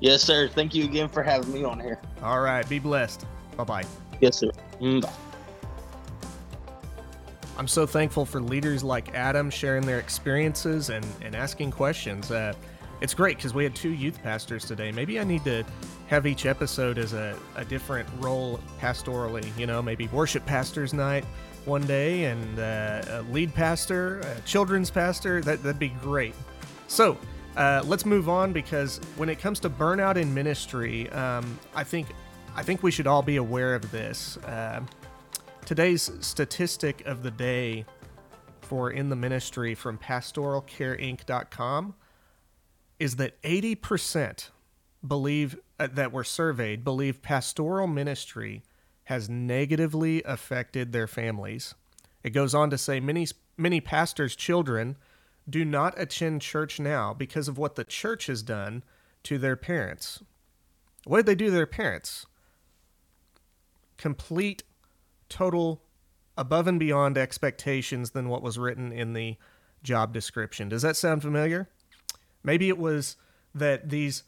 Yes, 0.00 0.22
sir. 0.22 0.48
Thank 0.48 0.74
you 0.74 0.84
again 0.84 1.08
for 1.08 1.22
having 1.22 1.52
me 1.52 1.64
on 1.64 1.78
here. 1.80 2.00
All 2.22 2.40
right. 2.40 2.66
Be 2.68 2.78
blessed. 2.78 3.26
Bye 3.56 3.64
bye. 3.64 3.84
Yes, 4.20 4.38
sir. 4.38 4.50
Mm, 4.80 5.02
bye. 5.02 5.12
I'm 7.62 7.68
so 7.68 7.86
thankful 7.86 8.26
for 8.26 8.40
leaders 8.40 8.82
like 8.82 9.14
Adam 9.14 9.48
sharing 9.48 9.86
their 9.86 10.00
experiences 10.00 10.90
and, 10.90 11.06
and 11.20 11.36
asking 11.36 11.70
questions. 11.70 12.32
Uh, 12.32 12.54
it's 13.00 13.14
great 13.14 13.36
because 13.36 13.54
we 13.54 13.62
had 13.62 13.72
two 13.72 13.92
youth 13.92 14.20
pastors 14.20 14.64
today. 14.64 14.90
Maybe 14.90 15.20
I 15.20 15.22
need 15.22 15.44
to 15.44 15.62
have 16.08 16.26
each 16.26 16.44
episode 16.44 16.98
as 16.98 17.12
a, 17.12 17.38
a 17.54 17.64
different 17.64 18.08
role 18.18 18.58
pastorally. 18.80 19.56
You 19.56 19.68
know, 19.68 19.80
maybe 19.80 20.08
worship 20.08 20.44
pastors 20.44 20.92
night 20.92 21.24
one 21.64 21.86
day 21.86 22.24
and 22.24 22.58
uh, 22.58 23.22
lead 23.30 23.54
pastor, 23.54 24.18
a 24.18 24.40
children's 24.40 24.90
pastor. 24.90 25.40
That, 25.40 25.62
that'd 25.62 25.78
be 25.78 25.90
great. 26.02 26.34
So 26.88 27.16
uh, 27.56 27.84
let's 27.86 28.04
move 28.04 28.28
on 28.28 28.52
because 28.52 29.00
when 29.14 29.28
it 29.28 29.38
comes 29.38 29.60
to 29.60 29.70
burnout 29.70 30.16
in 30.16 30.34
ministry, 30.34 31.08
um, 31.10 31.60
I 31.76 31.84
think 31.84 32.08
I 32.56 32.64
think 32.64 32.82
we 32.82 32.90
should 32.90 33.06
all 33.06 33.22
be 33.22 33.36
aware 33.36 33.76
of 33.76 33.88
this. 33.92 34.36
Uh, 34.38 34.80
Today's 35.64 36.10
statistic 36.20 37.06
of 37.06 37.22
the 37.22 37.30
day 37.30 37.86
for 38.62 38.90
In 38.90 39.08
the 39.08 39.16
Ministry 39.16 39.76
from 39.76 39.96
pastoralcareinc.com 39.96 41.94
is 42.98 43.16
that 43.16 43.40
80% 43.42 44.50
believe 45.06 45.56
uh, 45.78 45.88
that 45.92 46.12
were 46.12 46.24
surveyed 46.24 46.84
believe 46.84 47.22
pastoral 47.22 47.86
ministry 47.86 48.62
has 49.04 49.28
negatively 49.28 50.22
affected 50.24 50.92
their 50.92 51.06
families. 51.06 51.74
It 52.22 52.30
goes 52.30 52.54
on 52.54 52.70
to 52.70 52.78
say 52.78 53.00
many 53.00 53.28
many 53.56 53.80
pastors' 53.80 54.36
children 54.36 54.96
do 55.48 55.64
not 55.64 55.94
attend 55.96 56.42
church 56.42 56.80
now 56.80 57.14
because 57.14 57.48
of 57.48 57.58
what 57.58 57.76
the 57.76 57.84
church 57.84 58.26
has 58.26 58.42
done 58.42 58.82
to 59.24 59.38
their 59.38 59.56
parents. 59.56 60.22
What 61.04 61.18
did 61.18 61.26
they 61.26 61.34
do 61.34 61.46
to 61.46 61.50
their 61.52 61.66
parents? 61.66 62.26
Complete 63.96 64.62
total 65.32 65.82
above 66.36 66.66
and 66.66 66.78
beyond 66.78 67.16
expectations 67.16 68.10
than 68.10 68.28
what 68.28 68.42
was 68.42 68.58
written 68.58 68.92
in 68.92 69.14
the 69.14 69.36
job 69.82 70.12
description. 70.12 70.68
Does 70.68 70.82
that 70.82 70.96
sound 70.96 71.22
familiar? 71.22 71.68
Maybe 72.44 72.68
it 72.68 72.78
was 72.78 73.16
that 73.54 73.88
these 73.88 74.24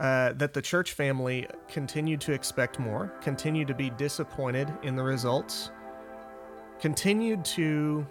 uh, 0.00 0.32
that 0.34 0.52
the 0.52 0.62
church 0.62 0.92
family 0.92 1.48
continued 1.66 2.20
to 2.20 2.32
expect 2.32 2.78
more, 2.78 3.12
continued 3.20 3.66
to 3.66 3.74
be 3.74 3.90
disappointed 3.90 4.72
in 4.82 4.94
the 4.94 5.02
results, 5.02 5.70
continued 6.80 7.44
to 7.44 8.06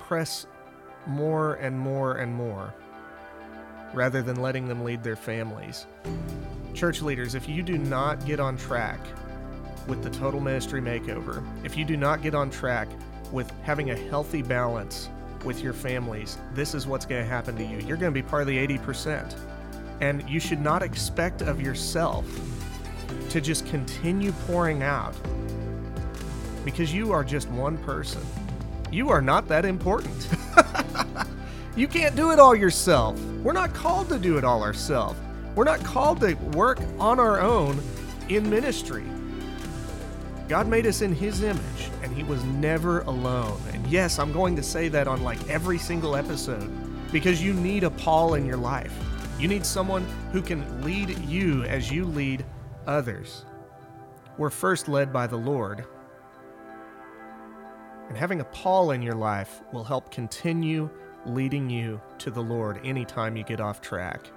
press 0.00 0.46
more 1.06 1.54
and 1.54 1.78
more 1.78 2.16
and 2.16 2.34
more 2.34 2.74
rather 3.94 4.20
than 4.20 4.42
letting 4.42 4.66
them 4.66 4.82
lead 4.82 5.02
their 5.02 5.16
families. 5.16 5.86
Church 6.74 7.02
leaders, 7.02 7.34
if 7.36 7.48
you 7.48 7.62
do 7.62 7.78
not 7.78 8.26
get 8.26 8.40
on 8.40 8.56
track 8.56 8.98
with 9.88 10.02
the 10.02 10.10
Total 10.10 10.38
Ministry 10.38 10.80
Makeover, 10.80 11.42
if 11.64 11.76
you 11.76 11.84
do 11.84 11.96
not 11.96 12.22
get 12.22 12.34
on 12.34 12.50
track 12.50 12.88
with 13.32 13.50
having 13.62 13.90
a 13.90 13.96
healthy 13.96 14.42
balance 14.42 15.08
with 15.44 15.62
your 15.62 15.72
families, 15.72 16.38
this 16.54 16.74
is 16.74 16.86
what's 16.86 17.06
going 17.06 17.22
to 17.22 17.28
happen 17.28 17.56
to 17.56 17.64
you. 17.64 17.78
You're 17.78 17.96
going 17.96 18.12
to 18.12 18.22
be 18.22 18.22
part 18.22 18.42
of 18.42 18.48
the 18.48 18.66
80%. 18.78 19.34
And 20.00 20.28
you 20.28 20.38
should 20.38 20.60
not 20.60 20.82
expect 20.82 21.42
of 21.42 21.60
yourself 21.60 22.24
to 23.30 23.40
just 23.40 23.66
continue 23.66 24.32
pouring 24.46 24.82
out 24.82 25.14
because 26.64 26.92
you 26.92 27.12
are 27.12 27.24
just 27.24 27.48
one 27.48 27.78
person. 27.78 28.22
You 28.92 29.08
are 29.08 29.22
not 29.22 29.48
that 29.48 29.64
important. 29.64 30.28
you 31.76 31.88
can't 31.88 32.14
do 32.14 32.30
it 32.30 32.38
all 32.38 32.54
yourself. 32.54 33.18
We're 33.42 33.52
not 33.52 33.72
called 33.72 34.08
to 34.10 34.18
do 34.18 34.38
it 34.38 34.44
all 34.44 34.62
ourselves. 34.62 35.18
We're 35.54 35.64
not 35.64 35.82
called 35.82 36.20
to 36.20 36.34
work 36.54 36.78
on 36.98 37.18
our 37.18 37.40
own 37.40 37.80
in 38.28 38.48
ministry. 38.48 39.04
God 40.48 40.66
made 40.66 40.86
us 40.86 41.02
in 41.02 41.14
His 41.14 41.42
image, 41.42 41.90
and 42.02 42.16
He 42.16 42.22
was 42.22 42.42
never 42.44 43.00
alone. 43.00 43.60
And 43.72 43.86
yes, 43.86 44.18
I'm 44.18 44.32
going 44.32 44.56
to 44.56 44.62
say 44.62 44.88
that 44.88 45.06
on 45.06 45.22
like 45.22 45.46
every 45.48 45.78
single 45.78 46.16
episode 46.16 46.70
because 47.12 47.42
you 47.42 47.52
need 47.52 47.84
a 47.84 47.90
Paul 47.90 48.34
in 48.34 48.46
your 48.46 48.56
life. 48.56 48.92
You 49.38 49.46
need 49.46 49.66
someone 49.66 50.06
who 50.32 50.40
can 50.40 50.82
lead 50.82 51.18
you 51.20 51.64
as 51.64 51.92
you 51.92 52.04
lead 52.06 52.44
others. 52.86 53.44
We're 54.38 54.50
first 54.50 54.88
led 54.88 55.12
by 55.12 55.26
the 55.26 55.36
Lord. 55.36 55.84
And 58.08 58.16
having 58.16 58.40
a 58.40 58.44
Paul 58.44 58.92
in 58.92 59.02
your 59.02 59.14
life 59.14 59.60
will 59.72 59.84
help 59.84 60.10
continue 60.10 60.88
leading 61.26 61.68
you 61.68 62.00
to 62.18 62.30
the 62.30 62.42
Lord 62.42 62.80
anytime 62.84 63.36
you 63.36 63.44
get 63.44 63.60
off 63.60 63.82
track. 63.82 64.30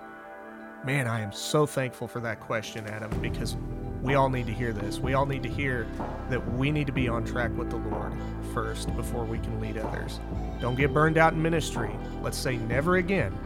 Man, 0.84 1.08
I 1.08 1.22
am 1.22 1.32
so 1.32 1.66
thankful 1.66 2.08
for 2.08 2.20
that 2.20 2.42
question, 2.42 2.86
Adam, 2.88 3.12
because 3.22 3.56
we 4.02 4.16
all 4.16 4.30
need 4.30 4.48
to 4.48 4.54
hear 4.54 4.74
this. 4.74 5.00
We 5.00 5.14
all 5.14 5.26
need 5.26 5.44
to 5.44 5.50
hear 5.50 5.88
that 6.30 6.54
we 6.54 6.72
need 6.72 6.88
to 6.88 6.94
be 6.94 7.08
on 7.08 7.24
track 7.24 7.56
with 7.56 7.70
the 7.70 7.78
Lord 7.78 8.14
first 8.54 8.94
before 8.96 9.26
we 9.26 9.38
can 9.38 9.60
lead 9.60 9.78
others. 9.78 10.20
Don't 10.60 10.76
get 10.76 10.94
burned 10.94 11.18
out 11.18 11.34
in 11.34 11.42
ministry. 11.42 11.92
Let's 12.22 12.38
say 12.38 12.58
never 12.58 12.98
again 12.98 13.38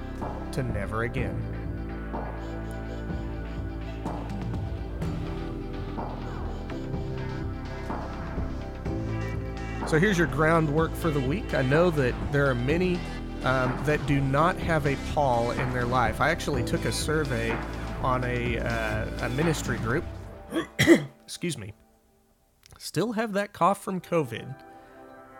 to 0.54 0.64
never 0.64 1.04
again. 1.04 1.42
So 9.88 10.00
here's 10.00 10.18
your 10.18 10.28
groundwork 10.28 10.96
for 10.96 11.12
the 11.12 11.20
week. 11.20 11.54
I 11.54 11.62
know 11.62 11.92
that 11.92 12.16
there 12.32 12.50
are 12.50 12.56
many 12.56 13.00
um, 13.44 13.80
that 13.86 14.04
do 14.08 14.20
not 14.20 14.58
have 14.58 14.88
a 14.88 14.98
Paul 15.14 15.52
in 15.52 15.72
their 15.74 15.86
life. 15.86 16.20
I 16.22 16.32
actually 16.32 16.64
took 16.64 16.86
a 16.86 16.92
survey 16.92 17.56
on 18.02 18.24
a, 18.24 18.58
uh, 18.58 19.26
a 19.26 19.30
ministry 19.30 19.78
group. 19.78 20.04
Excuse 21.24 21.58
me. 21.58 21.74
Still 22.78 23.14
have 23.14 23.34
that 23.34 23.54
cough 23.54 23.84
from 23.84 24.02
COVID. 24.02 24.56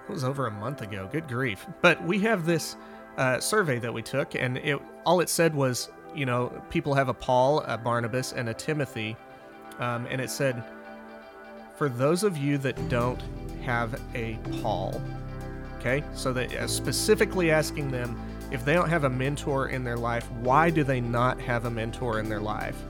It 0.08 0.12
was 0.12 0.24
over 0.24 0.48
a 0.48 0.52
month 0.52 0.82
ago. 0.82 1.10
Good 1.12 1.28
grief. 1.28 1.66
But 1.82 2.04
we 2.04 2.20
have 2.20 2.46
this 2.46 2.76
uh, 3.18 3.40
survey 3.40 3.80
that 3.80 3.94
we 3.94 4.02
took, 4.02 4.36
and 4.36 4.58
it 4.58 4.80
all 5.06 5.20
it 5.20 5.30
said 5.30 5.54
was, 5.54 5.90
you 6.16 6.26
know, 6.26 6.50
people 6.70 6.94
have 6.94 7.10
a 7.10 7.14
Paul, 7.14 7.62
a 7.62 7.78
Barnabas, 7.78 8.34
and 8.34 8.50
a 8.50 8.54
Timothy. 8.54 9.16
Um, 9.80 10.06
and 10.10 10.22
it 10.22 10.30
said, 10.30 10.64
for 11.76 11.90
those 11.90 12.24
of 12.24 12.38
you 12.38 12.58
that 12.60 12.90
don't 12.90 13.22
have 13.64 14.00
a 14.14 14.40
Paul, 14.62 15.02
okay, 15.80 16.04
so 16.14 16.32
that 16.34 16.54
uh, 16.56 16.68
specifically 16.68 17.52
asking 17.52 17.92
them 17.92 18.18
if 18.52 18.64
they 18.64 18.74
don't 18.74 18.90
have 18.90 19.04
a 19.04 19.10
mentor 19.10 19.70
in 19.70 19.84
their 19.84 19.98
life, 19.98 20.30
why 20.42 20.70
do 20.70 20.84
they 20.84 21.02
not 21.02 21.40
have 21.42 21.66
a 21.66 21.70
mentor 21.70 22.20
in 22.20 22.30
their 22.30 22.40
life? 22.40 22.82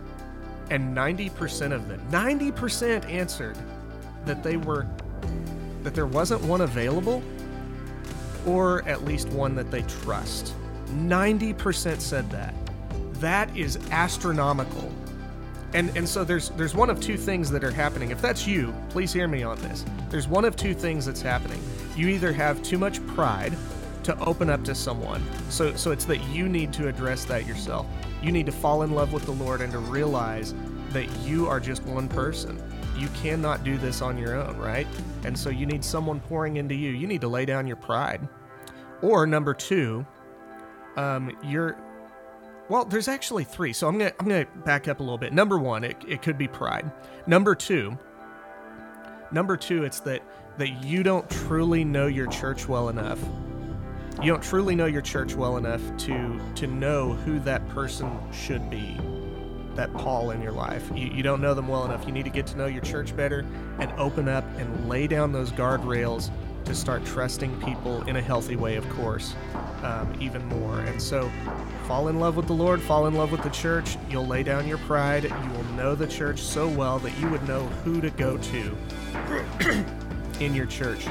And 0.69 0.95
90% 0.95 1.71
of 1.71 1.87
them, 1.87 2.01
90% 2.11 3.09
answered 3.09 3.57
that 4.25 4.43
they 4.43 4.57
were 4.57 4.87
that 5.83 5.93
there 5.93 6.07
wasn't 6.07 6.41
one 6.43 6.61
available 6.61 7.21
or 8.45 8.87
at 8.87 9.05
least 9.05 9.29
one 9.29 9.53
that 9.55 9.69
they 9.69 9.83
trust. 9.83 10.55
90% 10.87 11.99
said 11.99 12.29
that. 12.31 12.53
That 13.15 13.55
is 13.55 13.77
astronomical. 13.91 14.91
And 15.73 15.95
and 15.97 16.07
so 16.07 16.23
there's 16.23 16.49
there's 16.51 16.73
one 16.73 16.89
of 16.89 16.99
two 16.99 17.17
things 17.17 17.51
that 17.51 17.63
are 17.63 17.71
happening. 17.71 18.11
If 18.11 18.21
that's 18.21 18.47
you, 18.47 18.73
please 18.89 19.11
hear 19.11 19.27
me 19.27 19.43
on 19.43 19.59
this. 19.61 19.83
There's 20.09 20.27
one 20.27 20.45
of 20.45 20.55
two 20.55 20.73
things 20.73 21.05
that's 21.05 21.21
happening. 21.21 21.61
You 21.95 22.07
either 22.07 22.31
have 22.31 22.61
too 22.63 22.77
much 22.77 23.05
pride 23.07 23.53
to 24.05 24.17
open 24.19 24.49
up 24.49 24.63
to 24.63 24.75
someone. 24.75 25.23
So 25.49 25.75
so 25.75 25.91
it's 25.91 26.05
that 26.05 26.23
you 26.29 26.47
need 26.47 26.71
to 26.73 26.87
address 26.87 27.25
that 27.25 27.45
yourself. 27.45 27.87
You 28.21 28.31
need 28.31 28.45
to 28.45 28.51
fall 28.51 28.83
in 28.83 28.91
love 28.91 29.13
with 29.13 29.25
the 29.25 29.31
Lord 29.31 29.61
and 29.61 29.71
to 29.71 29.79
realize 29.79 30.53
that 30.89 31.09
you 31.19 31.47
are 31.47 31.59
just 31.59 31.83
one 31.83 32.07
person. 32.07 32.61
You 32.97 33.07
cannot 33.09 33.63
do 33.63 33.77
this 33.77 34.01
on 34.01 34.17
your 34.17 34.35
own, 34.35 34.57
right? 34.57 34.87
And 35.25 35.37
so 35.37 35.49
you 35.49 35.65
need 35.65 35.83
someone 35.83 36.21
pouring 36.21 36.57
into 36.57 36.73
you. 36.73 36.91
You 36.91 37.07
need 37.07 37.21
to 37.21 37.27
lay 37.27 37.45
down 37.45 37.67
your 37.67 37.75
pride. 37.75 38.27
Or 39.01 39.27
number 39.27 39.53
two, 39.53 40.05
um, 40.95 41.35
you're 41.43 41.77
well, 42.69 42.85
there's 42.85 43.07
actually 43.07 43.43
three. 43.43 43.73
So 43.73 43.87
I'm 43.87 43.97
gonna 43.97 44.13
I'm 44.19 44.27
gonna 44.27 44.47
back 44.65 44.87
up 44.87 44.99
a 44.99 45.03
little 45.03 45.17
bit. 45.17 45.33
Number 45.33 45.57
one, 45.57 45.83
it, 45.83 45.97
it 46.07 46.21
could 46.21 46.37
be 46.37 46.47
pride. 46.47 46.91
Number 47.27 47.53
two, 47.53 47.97
number 49.31 49.57
two, 49.57 49.83
it's 49.83 49.99
that 50.01 50.21
that 50.57 50.83
you 50.83 51.03
don't 51.03 51.29
truly 51.29 51.83
know 51.83 52.07
your 52.07 52.27
church 52.27 52.67
well 52.67 52.89
enough. 52.89 53.19
You 54.21 54.31
don't 54.31 54.43
truly 54.43 54.75
know 54.75 54.85
your 54.85 55.01
church 55.01 55.35
well 55.35 55.57
enough 55.57 55.81
to 55.97 56.39
to 56.55 56.67
know 56.67 57.13
who 57.13 57.39
that 57.41 57.67
person 57.69 58.17
should 58.31 58.69
be. 58.69 58.97
That 59.75 59.93
Paul 59.93 60.31
in 60.31 60.41
your 60.41 60.53
life. 60.53 60.89
You, 60.95 61.07
you 61.07 61.21
don't 61.21 61.41
know 61.41 61.53
them 61.53 61.67
well 61.67 61.83
enough. 61.83 62.05
You 62.05 62.13
need 62.13 62.23
to 62.23 62.29
get 62.29 62.47
to 62.47 62.57
know 62.57 62.65
your 62.65 62.81
church 62.81 63.15
better 63.15 63.45
and 63.79 63.91
open 63.99 64.29
up 64.29 64.45
and 64.57 64.87
lay 64.87 65.05
down 65.05 65.33
those 65.33 65.51
guardrails 65.51 66.31
to 66.63 66.73
start 66.73 67.05
trusting 67.05 67.61
people 67.61 68.01
in 68.03 68.15
a 68.15 68.21
healthy 68.21 68.55
way, 68.55 68.75
of 68.75 68.89
course, 68.89 69.35
um, 69.83 70.11
even 70.19 70.43
more. 70.45 70.79
And 70.79 70.99
so, 70.99 71.29
fall 71.85 72.07
in 72.07 72.19
love 72.19 72.37
with 72.37 72.47
the 72.47 72.53
Lord, 72.53 72.81
fall 72.81 73.07
in 73.07 73.13
love 73.13 73.31
with 73.31 73.43
the 73.43 73.49
church. 73.49 73.97
You'll 74.09 74.25
lay 74.25 74.43
down 74.43 74.67
your 74.67 74.79
pride. 74.79 75.25
You 75.25 75.51
will 75.51 75.63
know 75.75 75.93
the 75.93 76.07
church 76.07 76.39
so 76.39 76.67
well 76.67 76.99
that 76.99 77.15
you 77.19 77.29
would 77.29 77.45
know 77.47 77.65
who 77.83 78.01
to 78.01 78.09
go 78.11 78.37
to 78.37 79.85
in 80.39 80.55
your 80.55 80.65
church. 80.65 81.05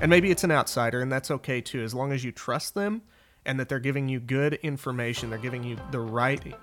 And 0.00 0.10
maybe 0.10 0.30
it's 0.30 0.44
an 0.44 0.52
outsider, 0.52 1.00
and 1.00 1.10
that's 1.10 1.30
okay 1.30 1.60
too, 1.60 1.82
as 1.82 1.94
long 1.94 2.12
as 2.12 2.24
you 2.24 2.32
trust 2.32 2.74
them 2.74 3.02
and 3.46 3.58
that 3.58 3.68
they're 3.68 3.80
giving 3.80 4.08
you 4.08 4.20
good 4.20 4.54
information. 4.54 5.30
They're 5.30 5.38
giving 5.38 5.64
you 5.64 5.76
the 5.90 6.00
right. 6.00 6.54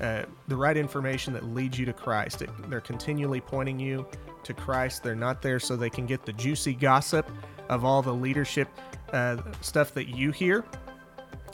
Uh, 0.00 0.24
the 0.48 0.56
right 0.56 0.76
information 0.76 1.32
that 1.32 1.44
leads 1.44 1.78
you 1.78 1.86
to 1.86 1.92
Christ. 1.92 2.42
It, 2.42 2.50
they're 2.68 2.80
continually 2.80 3.40
pointing 3.40 3.78
you 3.78 4.06
to 4.42 4.52
Christ. 4.52 5.02
They're 5.02 5.14
not 5.14 5.40
there 5.40 5.60
so 5.60 5.76
they 5.76 5.88
can 5.88 6.04
get 6.04 6.26
the 6.26 6.32
juicy 6.32 6.74
gossip 6.74 7.30
of 7.68 7.84
all 7.84 8.02
the 8.02 8.12
leadership 8.12 8.68
uh, 9.12 9.36
stuff 9.60 9.94
that 9.94 10.08
you 10.08 10.32
hear. 10.32 10.64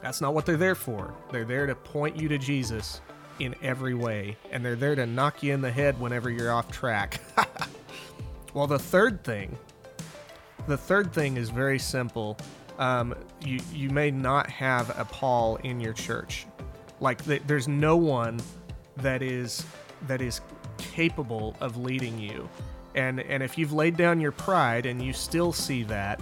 That's 0.03 0.21
not 0.21 0.33
what 0.33 0.47
they're 0.47 0.57
there 0.57 0.75
for. 0.75 1.15
They're 1.31 1.45
there 1.45 1.67
to 1.67 1.75
point 1.75 2.17
you 2.17 2.29
to 2.29 2.39
Jesus 2.39 3.03
in 3.39 3.55
every 3.63 3.95
way, 3.95 4.37
and 4.51 4.65
they're 4.65 4.77
there 4.77 4.95
to 4.95 5.07
knock 5.07 5.43
you 5.43 5.53
in 5.53 5.61
the 5.61 5.71
head 5.71 6.01
whenever 6.01 6.31
you're 6.31 6.53
off 6.53 6.71
track. 6.71 7.21
well, 8.55 8.67
the 8.67 8.79
third 8.79 9.23
thing, 9.23 9.59
the 10.71 10.77
third 10.77 11.13
thing 11.13 11.37
is 11.37 11.51
very 11.51 11.79
simple. 11.79 12.39
Um, 12.79 13.15
you 13.45 13.61
you 13.73 13.91
may 13.91 14.11
not 14.11 14.49
have 14.49 14.97
a 14.99 15.05
Paul 15.05 15.57
in 15.57 15.81
your 15.81 15.93
church, 15.93 16.47
like 17.01 17.25
th- 17.25 17.43
there's 17.47 17.69
no 17.69 17.97
one 17.97 18.41
that 18.99 19.23
is 19.23 19.67
that 20.07 20.23
is 20.23 20.41
capable 20.79 21.57
of 21.61 21.77
leading 21.77 22.19
you. 22.19 22.49
And 22.95 23.21
and 23.21 23.43
if 23.43 23.59
you've 23.59 23.73
laid 23.73 23.97
down 23.97 24.21
your 24.21 24.33
pride 24.33 24.87
and 24.87 25.03
you 25.03 25.13
still 25.13 25.53
see 25.53 25.83
that, 25.85 26.21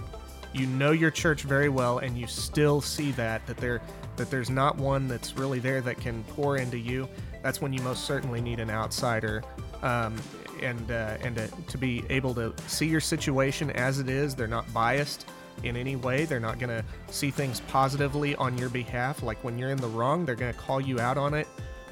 you 0.53 0.65
know 0.65 0.91
your 0.91 1.11
church 1.11 1.43
very 1.43 1.69
well 1.69 1.99
and 1.99 2.17
you 2.17 2.27
still 2.27 2.81
see 2.81 3.11
that 3.11 3.45
that 3.47 3.57
there 3.57 3.81
that 4.17 4.29
there's 4.29 4.49
not 4.49 4.77
one 4.77 5.07
that's 5.07 5.37
really 5.37 5.59
there 5.59 5.79
that 5.81 5.97
can 5.97 6.23
pour 6.35 6.57
into 6.57 6.77
you, 6.77 7.07
that's 7.41 7.61
when 7.61 7.71
you 7.71 7.81
most 7.83 8.05
certainly 8.05 8.41
need 8.41 8.59
an 8.59 8.69
outsider. 8.69 9.43
Um, 9.81 10.17
and 10.63 10.91
uh, 10.91 11.17
and 11.21 11.35
to, 11.35 11.47
to 11.47 11.77
be 11.77 12.03
able 12.09 12.33
to 12.35 12.53
see 12.67 12.87
your 12.87 13.01
situation 13.01 13.69
as 13.71 13.99
it 13.99 14.09
is, 14.09 14.35
they're 14.35 14.47
not 14.47 14.71
biased 14.73 15.25
in 15.63 15.75
any 15.75 15.95
way. 15.95 16.25
They're 16.25 16.39
not 16.39 16.59
going 16.59 16.69
to 16.69 16.83
see 17.13 17.31
things 17.31 17.61
positively 17.61 18.35
on 18.35 18.57
your 18.57 18.69
behalf. 18.69 19.23
Like 19.23 19.43
when 19.43 19.57
you're 19.57 19.71
in 19.71 19.77
the 19.77 19.87
wrong, 19.87 20.25
they're 20.25 20.35
going 20.35 20.53
to 20.53 20.59
call 20.59 20.79
you 20.81 20.99
out 20.99 21.17
on 21.17 21.33
it. 21.33 21.47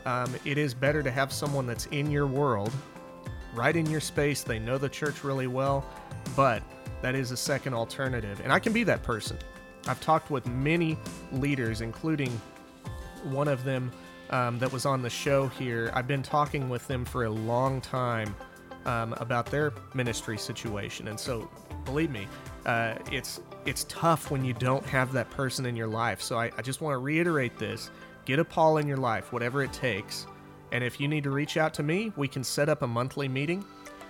Um, 0.06 0.34
it 0.46 0.58
is 0.58 0.74
better 0.74 1.04
to 1.04 1.12
have 1.12 1.34
someone 1.34 1.68
that's 1.68 1.86
in 1.88 2.10
your 2.10 2.28
world, 2.28 2.72
right 3.54 3.76
in 3.76 3.86
your 3.88 4.00
space. 4.00 4.42
They 4.42 4.60
know 4.60 4.78
the 4.78 4.90
church 4.90 5.24
really 5.24 5.48
well, 5.48 5.86
but 6.36 6.64
that 7.02 7.14
is 7.14 7.32
a 7.32 7.38
second 7.38 7.74
alternative. 7.74 8.40
And 8.44 8.52
I 8.52 8.60
can 8.60 8.74
be 8.74 8.84
that 8.86 9.04
person. 9.04 9.38
I've 9.88 10.02
talked 10.02 10.32
with 10.32 10.46
many 10.48 10.98
leaders, 11.32 11.82
including 11.82 12.30
one 13.24 13.48
of 13.48 13.64
them 13.64 13.92
um, 14.30 14.60
that 14.60 14.72
was 14.72 14.86
on 14.86 15.02
the 15.02 15.10
show 15.10 15.48
here. 15.48 15.92
I've 15.94 16.08
been 16.08 16.24
talking 16.24 16.70
with 16.70 16.88
them 16.88 17.06
for 17.06 17.26
a 17.26 17.30
long 17.30 17.82
time 17.82 18.36
um, 18.88 19.14
about 19.18 19.46
their 19.46 19.74
ministry 19.94 20.38
situation. 20.38 21.08
And 21.10 21.20
so, 21.20 21.50
believe 21.86 22.10
me, 22.10 22.28
uh, 22.66 22.96
it's 23.12 23.42
it's 23.66 23.86
tough 23.90 24.32
when 24.32 24.44
you 24.44 24.54
don't 24.54 24.86
have 24.86 25.12
that 25.12 25.30
person 25.30 25.66
in 25.66 25.76
your 25.76 25.88
life. 25.88 26.22
So 26.22 26.38
I, 26.40 26.52
I 26.58 26.62
just 26.62 26.82
want 26.82 26.94
to 26.94 27.00
reiterate 27.00 27.60
this: 27.60 27.92
get 28.26 28.40
a 28.40 28.46
Paul 28.46 28.78
in 28.78 28.88
your 28.88 28.98
life, 28.98 29.32
whatever 29.32 29.62
it 29.64 29.74
takes. 29.74 30.26
And 30.72 30.84
if 30.84 31.00
you 31.00 31.08
need 31.08 31.24
to 31.24 31.32
reach 31.32 31.56
out 31.56 31.74
to 31.76 31.84
me, 31.84 32.12
we 32.18 32.28
can 32.28 32.44
set 32.44 32.68
up 32.68 32.82
a 32.82 32.88
monthly 32.88 33.28
meeting 33.28 33.64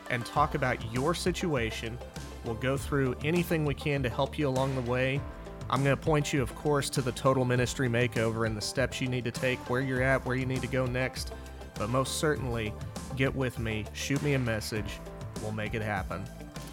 and 0.10 0.26
talk 0.26 0.56
about 0.56 0.94
your 0.94 1.14
situation. 1.14 1.98
We'll 2.46 2.56
go 2.56 2.78
through 2.78 3.16
anything 3.24 3.66
we 3.66 3.74
can 3.74 4.02
to 4.04 4.10
help 4.10 4.40
you 4.40 4.48
along 4.48 4.74
the 4.76 4.90
way. 4.90 5.22
I'm 5.70 5.84
going 5.84 5.96
to 5.96 6.02
point 6.02 6.32
you, 6.32 6.42
of 6.42 6.56
course, 6.56 6.90
to 6.92 7.02
the 7.02 7.12
total 7.12 7.44
ministry 7.44 7.90
makeover 7.90 8.48
and 8.48 8.56
the 8.56 8.62
steps 8.62 9.02
you 9.02 9.08
need 9.08 9.26
to 9.26 9.32
take, 9.32 9.60
where 9.70 9.82
you're 9.82 10.02
at, 10.02 10.26
where 10.26 10.36
you 10.36 10.46
need 10.46 10.62
to 10.62 10.68
go 10.68 10.86
next. 10.86 11.34
But 11.76 11.90
most 11.90 12.18
certainly, 12.20 12.74
get 13.18 13.36
with 13.36 13.60
me, 13.60 13.86
shoot 13.94 14.22
me 14.22 14.34
a 14.34 14.40
message. 14.40 15.00
We'll 15.42 15.52
make 15.52 15.74
it 15.74 15.82
happen. 15.82 16.24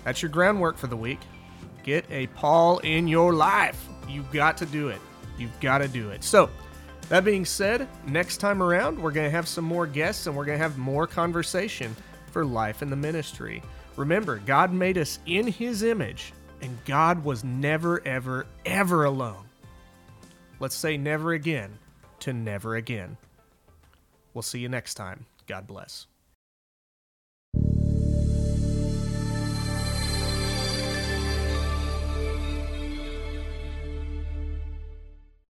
That's 0.04 0.22
your 0.22 0.30
groundwork 0.30 0.76
for 0.76 0.87
the 0.87 0.96
week. 0.96 1.20
Get 1.83 2.04
a 2.11 2.26
Paul 2.28 2.78
in 2.78 3.09
your 3.09 3.33
life. 3.33 3.88
You've 4.09 4.30
got 4.33 4.57
to 4.59 4.66
do 4.66 4.88
it. 4.88 5.00
You've 5.38 5.59
got 5.61 5.78
to 5.78 5.88
do 5.88 6.11
it. 6.11 6.22
So, 6.22 6.50
that 7.09 7.24
being 7.24 7.44
said, 7.44 7.87
next 8.07 8.38
time 8.38 8.62
around, 8.62 8.98
we're 8.98 9.11
going 9.11 9.26
to 9.26 9.30
have 9.30 9.46
some 9.46 9.64
more 9.64 9.87
guests 9.87 10.26
and 10.26 10.35
we're 10.35 10.46
going 10.46 10.59
to 10.59 10.62
have 10.62 10.78
more 10.78 11.07
conversation 11.07 11.94
for 12.30 12.44
life 12.44 12.80
in 12.80 12.88
the 12.88 12.96
ministry. 12.96 13.62
Remember, 13.96 14.38
God 14.38 14.72
made 14.72 14.98
us 14.98 15.18
in 15.26 15.46
His 15.46 15.83
image, 15.83 16.33
and 16.62 16.77
God 16.85 17.23
was 17.23 17.44
never, 17.44 18.06
ever, 18.06 18.46
ever 18.64 19.04
alone. 19.04 19.44
Let's 20.60 20.75
say 20.75 20.96
never 20.96 21.33
again 21.35 21.79
to 22.21 22.33
never 22.33 22.77
again. 22.77 23.16
We'll 24.33 24.42
see 24.42 24.58
you 24.58 24.69
next 24.69 24.94
time. 24.94 25.27
God 25.46 25.66
bless. 25.66 26.06